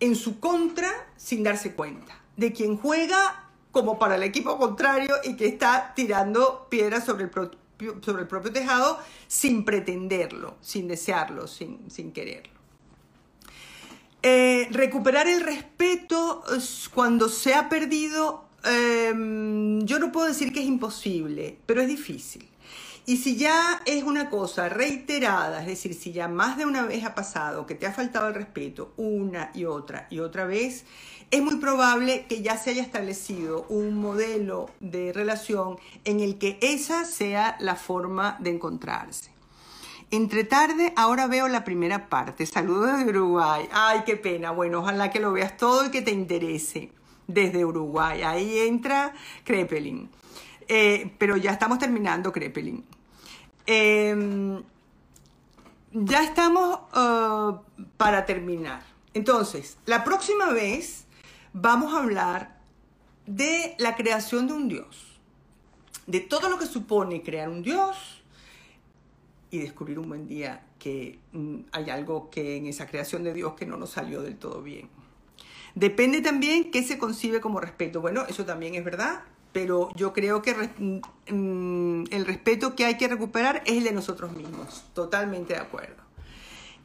en 0.00 0.16
su 0.16 0.40
contra 0.40 0.90
sin 1.18 1.42
darse 1.42 1.74
cuenta, 1.74 2.18
de 2.38 2.54
quien 2.54 2.78
juega 2.78 3.49
como 3.72 3.98
para 3.98 4.16
el 4.16 4.22
equipo 4.22 4.58
contrario 4.58 5.16
y 5.24 5.36
que 5.36 5.46
está 5.46 5.92
tirando 5.94 6.66
piedras 6.68 7.04
sobre 7.04 7.24
el, 7.24 7.30
propio, 7.30 7.58
sobre 8.02 8.22
el 8.22 8.28
propio 8.28 8.52
tejado 8.52 8.98
sin 9.28 9.64
pretenderlo, 9.64 10.56
sin 10.60 10.88
desearlo, 10.88 11.46
sin, 11.46 11.90
sin 11.90 12.12
quererlo. 12.12 12.60
Eh, 14.22 14.68
recuperar 14.70 15.28
el 15.28 15.40
respeto 15.40 16.42
cuando 16.92 17.28
se 17.30 17.54
ha 17.54 17.70
perdido, 17.70 18.44
em, 18.64 19.80
yo 19.86 19.98
no 19.98 20.12
puedo 20.12 20.26
decir 20.26 20.52
que 20.52 20.60
es 20.60 20.66
imposible, 20.66 21.58
pero 21.64 21.80
es 21.80 21.88
difícil. 21.88 22.46
Y 23.06 23.16
si 23.16 23.36
ya 23.36 23.82
es 23.86 24.04
una 24.04 24.30
cosa 24.30 24.68
reiterada, 24.68 25.60
es 25.60 25.66
decir, 25.66 25.94
si 25.94 26.12
ya 26.12 26.28
más 26.28 26.56
de 26.56 26.66
una 26.66 26.84
vez 26.84 27.04
ha 27.04 27.14
pasado 27.14 27.66
que 27.66 27.74
te 27.74 27.86
ha 27.86 27.92
faltado 27.92 28.28
el 28.28 28.34
respeto 28.34 28.92
una 28.96 29.50
y 29.54 29.64
otra 29.64 30.06
y 30.10 30.20
otra 30.20 30.44
vez, 30.44 30.84
es 31.30 31.42
muy 31.42 31.56
probable 31.56 32.26
que 32.28 32.42
ya 32.42 32.56
se 32.56 32.70
haya 32.70 32.82
establecido 32.82 33.64
un 33.68 33.96
modelo 33.96 34.68
de 34.80 35.12
relación 35.12 35.78
en 36.04 36.20
el 36.20 36.38
que 36.38 36.58
esa 36.60 37.04
sea 37.04 37.56
la 37.60 37.76
forma 37.76 38.36
de 38.40 38.50
encontrarse. 38.50 39.30
Entre 40.12 40.42
tarde, 40.42 40.92
ahora 40.96 41.28
veo 41.28 41.46
la 41.46 41.62
primera 41.62 42.08
parte. 42.08 42.44
Saludos 42.44 42.98
de 42.98 43.04
Uruguay. 43.10 43.68
Ay, 43.70 44.00
qué 44.04 44.16
pena. 44.16 44.50
Bueno, 44.50 44.80
ojalá 44.80 45.10
que 45.10 45.20
lo 45.20 45.30
veas 45.32 45.56
todo 45.56 45.86
y 45.86 45.90
que 45.90 46.02
te 46.02 46.10
interese 46.10 46.90
desde 47.28 47.64
Uruguay. 47.64 48.22
Ahí 48.22 48.58
entra 48.58 49.14
Krepelin. 49.44 50.10
Eh, 50.66 51.12
pero 51.18 51.36
ya 51.36 51.52
estamos 51.52 51.78
terminando 51.78 52.32
Krepelin. 52.32 52.84
Em, 53.72 54.64
ya 55.92 56.24
estamos 56.24 56.80
uh, 56.92 57.60
para 57.96 58.26
terminar. 58.26 58.82
Entonces, 59.14 59.78
la 59.86 60.02
próxima 60.02 60.50
vez 60.50 61.04
vamos 61.52 61.94
a 61.94 61.98
hablar 61.98 62.58
de 63.26 63.76
la 63.78 63.94
creación 63.94 64.48
de 64.48 64.54
un 64.54 64.68
Dios. 64.68 65.20
De 66.08 66.18
todo 66.18 66.48
lo 66.48 66.58
que 66.58 66.66
supone 66.66 67.22
crear 67.22 67.48
un 67.48 67.62
Dios 67.62 68.24
y 69.52 69.60
descubrir 69.60 70.00
un 70.00 70.08
buen 70.08 70.26
día 70.26 70.66
que 70.80 71.20
mm, 71.30 71.58
hay 71.70 71.90
algo 71.90 72.28
que 72.28 72.56
en 72.56 72.66
esa 72.66 72.88
creación 72.88 73.22
de 73.22 73.32
Dios 73.32 73.54
que 73.54 73.66
no 73.66 73.76
nos 73.76 73.90
salió 73.90 74.20
del 74.20 74.36
todo 74.36 74.62
bien. 74.62 74.88
Depende 75.76 76.22
también 76.22 76.72
qué 76.72 76.82
se 76.82 76.98
concibe 76.98 77.40
como 77.40 77.60
respeto. 77.60 78.00
Bueno, 78.00 78.24
eso 78.28 78.44
también 78.44 78.74
es 78.74 78.84
verdad, 78.84 79.22
pero 79.52 79.90
yo 79.94 80.12
creo 80.12 80.42
que 80.42 80.54
mm, 80.54 82.04
el 82.10 82.26
respeto 82.26 82.74
que 82.74 82.86
hay 82.86 82.96
que 82.96 83.08
recuperar 83.08 83.62
es 83.66 83.78
el 83.78 83.84
de 83.84 83.92
nosotros 83.92 84.32
mismos. 84.32 84.84
Totalmente 84.94 85.54
de 85.54 85.60
acuerdo. 85.60 86.02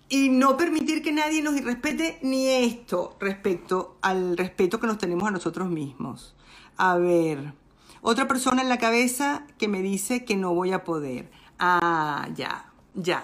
Y 0.07 0.29
no 0.29 0.55
permitir 0.55 1.01
que 1.01 1.11
nadie 1.11 1.41
nos 1.41 1.55
irrespete 1.55 2.19
ni 2.21 2.47
esto 2.47 3.15
respecto 3.19 3.97
al 4.01 4.37
respeto 4.37 4.79
que 4.79 4.87
nos 4.87 4.97
tenemos 4.97 5.27
a 5.27 5.31
nosotros 5.31 5.69
mismos. 5.69 6.35
A 6.77 6.97
ver, 6.97 7.53
otra 8.01 8.27
persona 8.27 8.61
en 8.61 8.69
la 8.69 8.77
cabeza 8.77 9.47
que 9.57 9.67
me 9.67 9.81
dice 9.81 10.25
que 10.25 10.35
no 10.35 10.53
voy 10.53 10.73
a 10.73 10.83
poder. 10.83 11.31
Ah, 11.57 12.27
ya, 12.35 12.71
ya. 12.93 13.23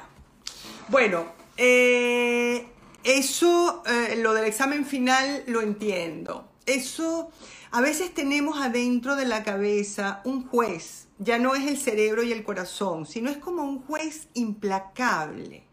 Bueno, 0.87 1.25
eh, 1.57 2.67
eso, 3.03 3.83
eh, 3.85 4.15
lo 4.17 4.33
del 4.33 4.45
examen 4.45 4.85
final 4.85 5.43
lo 5.47 5.61
entiendo. 5.61 6.50
Eso, 6.73 7.29
a 7.71 7.81
veces 7.81 8.13
tenemos 8.13 8.59
adentro 8.61 9.15
de 9.15 9.25
la 9.25 9.43
cabeza 9.43 10.21
un 10.23 10.47
juez, 10.47 11.07
ya 11.19 11.37
no 11.37 11.55
es 11.55 11.67
el 11.67 11.77
cerebro 11.77 12.23
y 12.23 12.31
el 12.31 12.43
corazón, 12.43 13.05
sino 13.05 13.29
es 13.29 13.37
como 13.37 13.63
un 13.63 13.81
juez 13.81 14.27
implacable 14.33 15.63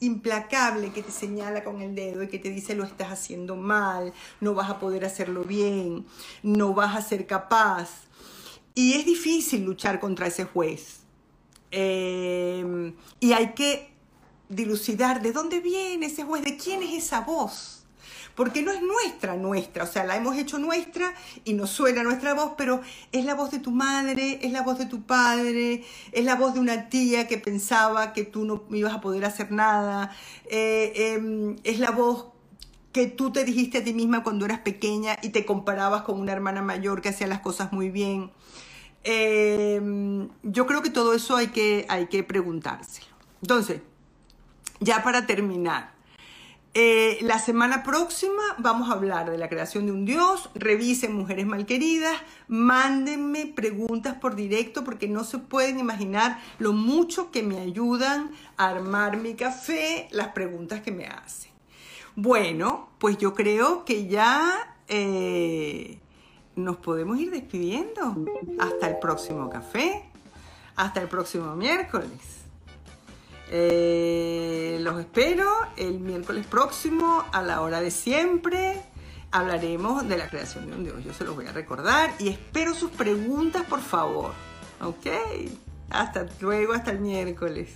implacable 0.00 0.92
que 0.92 1.02
te 1.02 1.10
señala 1.10 1.64
con 1.64 1.80
el 1.80 1.94
dedo 1.94 2.22
y 2.22 2.28
que 2.28 2.38
te 2.38 2.50
dice 2.50 2.74
lo 2.74 2.84
estás 2.84 3.08
haciendo 3.08 3.56
mal, 3.56 4.12
no 4.40 4.54
vas 4.54 4.70
a 4.70 4.78
poder 4.78 5.04
hacerlo 5.04 5.44
bien, 5.44 6.06
no 6.42 6.74
vas 6.74 6.96
a 6.96 7.02
ser 7.02 7.26
capaz. 7.26 7.90
Y 8.74 8.92
es 8.92 9.06
difícil 9.06 9.64
luchar 9.64 10.00
contra 10.00 10.26
ese 10.26 10.44
juez. 10.44 11.00
Em, 11.70 12.94
y 13.20 13.32
hay 13.32 13.54
que 13.54 13.90
dilucidar 14.48 15.22
de 15.22 15.32
dónde 15.32 15.60
viene 15.60 16.06
ese 16.06 16.24
juez, 16.24 16.44
de 16.44 16.56
quién 16.56 16.82
es 16.82 17.04
esa 17.04 17.20
voz. 17.20 17.75
Porque 18.36 18.62
no 18.62 18.70
es 18.70 18.82
nuestra, 18.82 19.34
nuestra, 19.34 19.84
o 19.84 19.86
sea, 19.86 20.04
la 20.04 20.14
hemos 20.14 20.36
hecho 20.36 20.58
nuestra 20.58 21.14
y 21.44 21.54
nos 21.54 21.70
suena 21.70 22.02
nuestra 22.02 22.34
voz, 22.34 22.52
pero 22.56 22.82
es 23.10 23.24
la 23.24 23.34
voz 23.34 23.50
de 23.50 23.58
tu 23.58 23.70
madre, 23.70 24.38
es 24.42 24.52
la 24.52 24.60
voz 24.62 24.78
de 24.78 24.84
tu 24.84 25.02
padre, 25.02 25.84
es 26.12 26.24
la 26.24 26.36
voz 26.36 26.52
de 26.52 26.60
una 26.60 26.90
tía 26.90 27.26
que 27.26 27.38
pensaba 27.38 28.12
que 28.12 28.24
tú 28.24 28.44
no 28.44 28.64
ibas 28.76 28.92
a 28.92 29.00
poder 29.00 29.24
hacer 29.24 29.50
nada, 29.52 30.14
eh, 30.50 31.14
em, 31.14 31.56
es 31.64 31.78
la 31.78 31.90
voz 31.90 32.26
que 32.92 33.06
tú 33.06 33.32
te 33.32 33.44
dijiste 33.44 33.78
a 33.78 33.84
ti 33.84 33.94
misma 33.94 34.22
cuando 34.22 34.44
eras 34.44 34.60
pequeña 34.60 35.16
y 35.22 35.30
te 35.30 35.46
comparabas 35.46 36.02
con 36.02 36.20
una 36.20 36.32
hermana 36.32 36.60
mayor 36.60 37.00
que 37.00 37.08
hacía 37.08 37.26
las 37.26 37.40
cosas 37.40 37.72
muy 37.72 37.88
bien. 37.90 38.30
Em, 39.02 40.28
yo 40.42 40.66
creo 40.66 40.82
que 40.82 40.90
todo 40.90 41.14
eso 41.14 41.36
hay 41.36 41.48
que, 41.48 41.86
hay 41.88 42.08
que 42.08 42.22
preguntárselo. 42.22 43.06
Entonces, 43.40 43.80
ya 44.80 45.02
para 45.02 45.26
terminar, 45.26 45.95
eh, 46.78 47.16
la 47.22 47.38
semana 47.38 47.82
próxima 47.82 48.42
vamos 48.58 48.90
a 48.90 48.92
hablar 48.92 49.30
de 49.30 49.38
la 49.38 49.48
creación 49.48 49.86
de 49.86 49.92
un 49.92 50.04
Dios. 50.04 50.50
Revisen 50.54 51.16
Mujeres 51.16 51.46
Malqueridas. 51.46 52.20
Mándenme 52.48 53.46
preguntas 53.46 54.16
por 54.16 54.36
directo 54.36 54.84
porque 54.84 55.08
no 55.08 55.24
se 55.24 55.38
pueden 55.38 55.78
imaginar 55.78 56.38
lo 56.58 56.74
mucho 56.74 57.30
que 57.30 57.42
me 57.42 57.60
ayudan 57.60 58.30
a 58.58 58.68
armar 58.68 59.16
mi 59.16 59.32
café 59.32 60.06
las 60.10 60.28
preguntas 60.28 60.82
que 60.82 60.92
me 60.92 61.06
hacen. 61.06 61.50
Bueno, 62.14 62.90
pues 62.98 63.16
yo 63.16 63.32
creo 63.32 63.86
que 63.86 64.06
ya 64.06 64.76
eh, 64.86 65.98
nos 66.56 66.76
podemos 66.76 67.18
ir 67.18 67.30
despidiendo. 67.30 68.22
Hasta 68.58 68.88
el 68.88 68.98
próximo 68.98 69.48
café. 69.48 70.10
Hasta 70.76 71.00
el 71.00 71.08
próximo 71.08 71.56
miércoles. 71.56 72.35
Eh, 73.50 74.78
los 74.80 74.98
espero 75.00 75.48
el 75.76 76.00
miércoles 76.00 76.46
próximo 76.46 77.24
a 77.32 77.42
la 77.42 77.60
hora 77.60 77.80
de 77.80 77.90
siempre. 77.90 78.82
Hablaremos 79.30 80.08
de 80.08 80.18
la 80.18 80.28
creación 80.28 80.66
de 80.66 80.76
un 80.76 80.84
Dios. 80.84 81.04
Yo 81.04 81.12
se 81.12 81.24
los 81.24 81.34
voy 81.34 81.46
a 81.46 81.52
recordar 81.52 82.10
y 82.18 82.28
espero 82.28 82.74
sus 82.74 82.90
preguntas, 82.90 83.64
por 83.66 83.80
favor. 83.80 84.32
¿Ok? 84.80 85.06
Hasta 85.90 86.26
luego, 86.40 86.72
hasta 86.72 86.90
el 86.90 87.00
miércoles. 87.00 87.74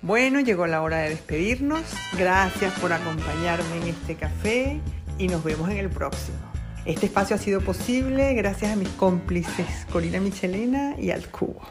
Bueno, 0.00 0.40
llegó 0.40 0.66
la 0.66 0.82
hora 0.82 0.98
de 0.98 1.10
despedirnos. 1.10 1.82
Gracias 2.18 2.78
por 2.80 2.92
acompañarme 2.92 3.76
en 3.82 3.88
este 3.88 4.16
café 4.16 4.80
y 5.18 5.28
nos 5.28 5.44
vemos 5.44 5.70
en 5.70 5.78
el 5.78 5.90
próximo. 5.90 6.38
Este 6.84 7.06
espacio 7.06 7.36
ha 7.36 7.38
sido 7.38 7.60
posible 7.60 8.34
gracias 8.34 8.72
a 8.72 8.76
mis 8.76 8.88
cómplices 8.88 9.86
Corina 9.92 10.18
Michelena 10.20 10.98
y 10.98 11.12
al 11.12 11.28
Cubo. 11.28 11.62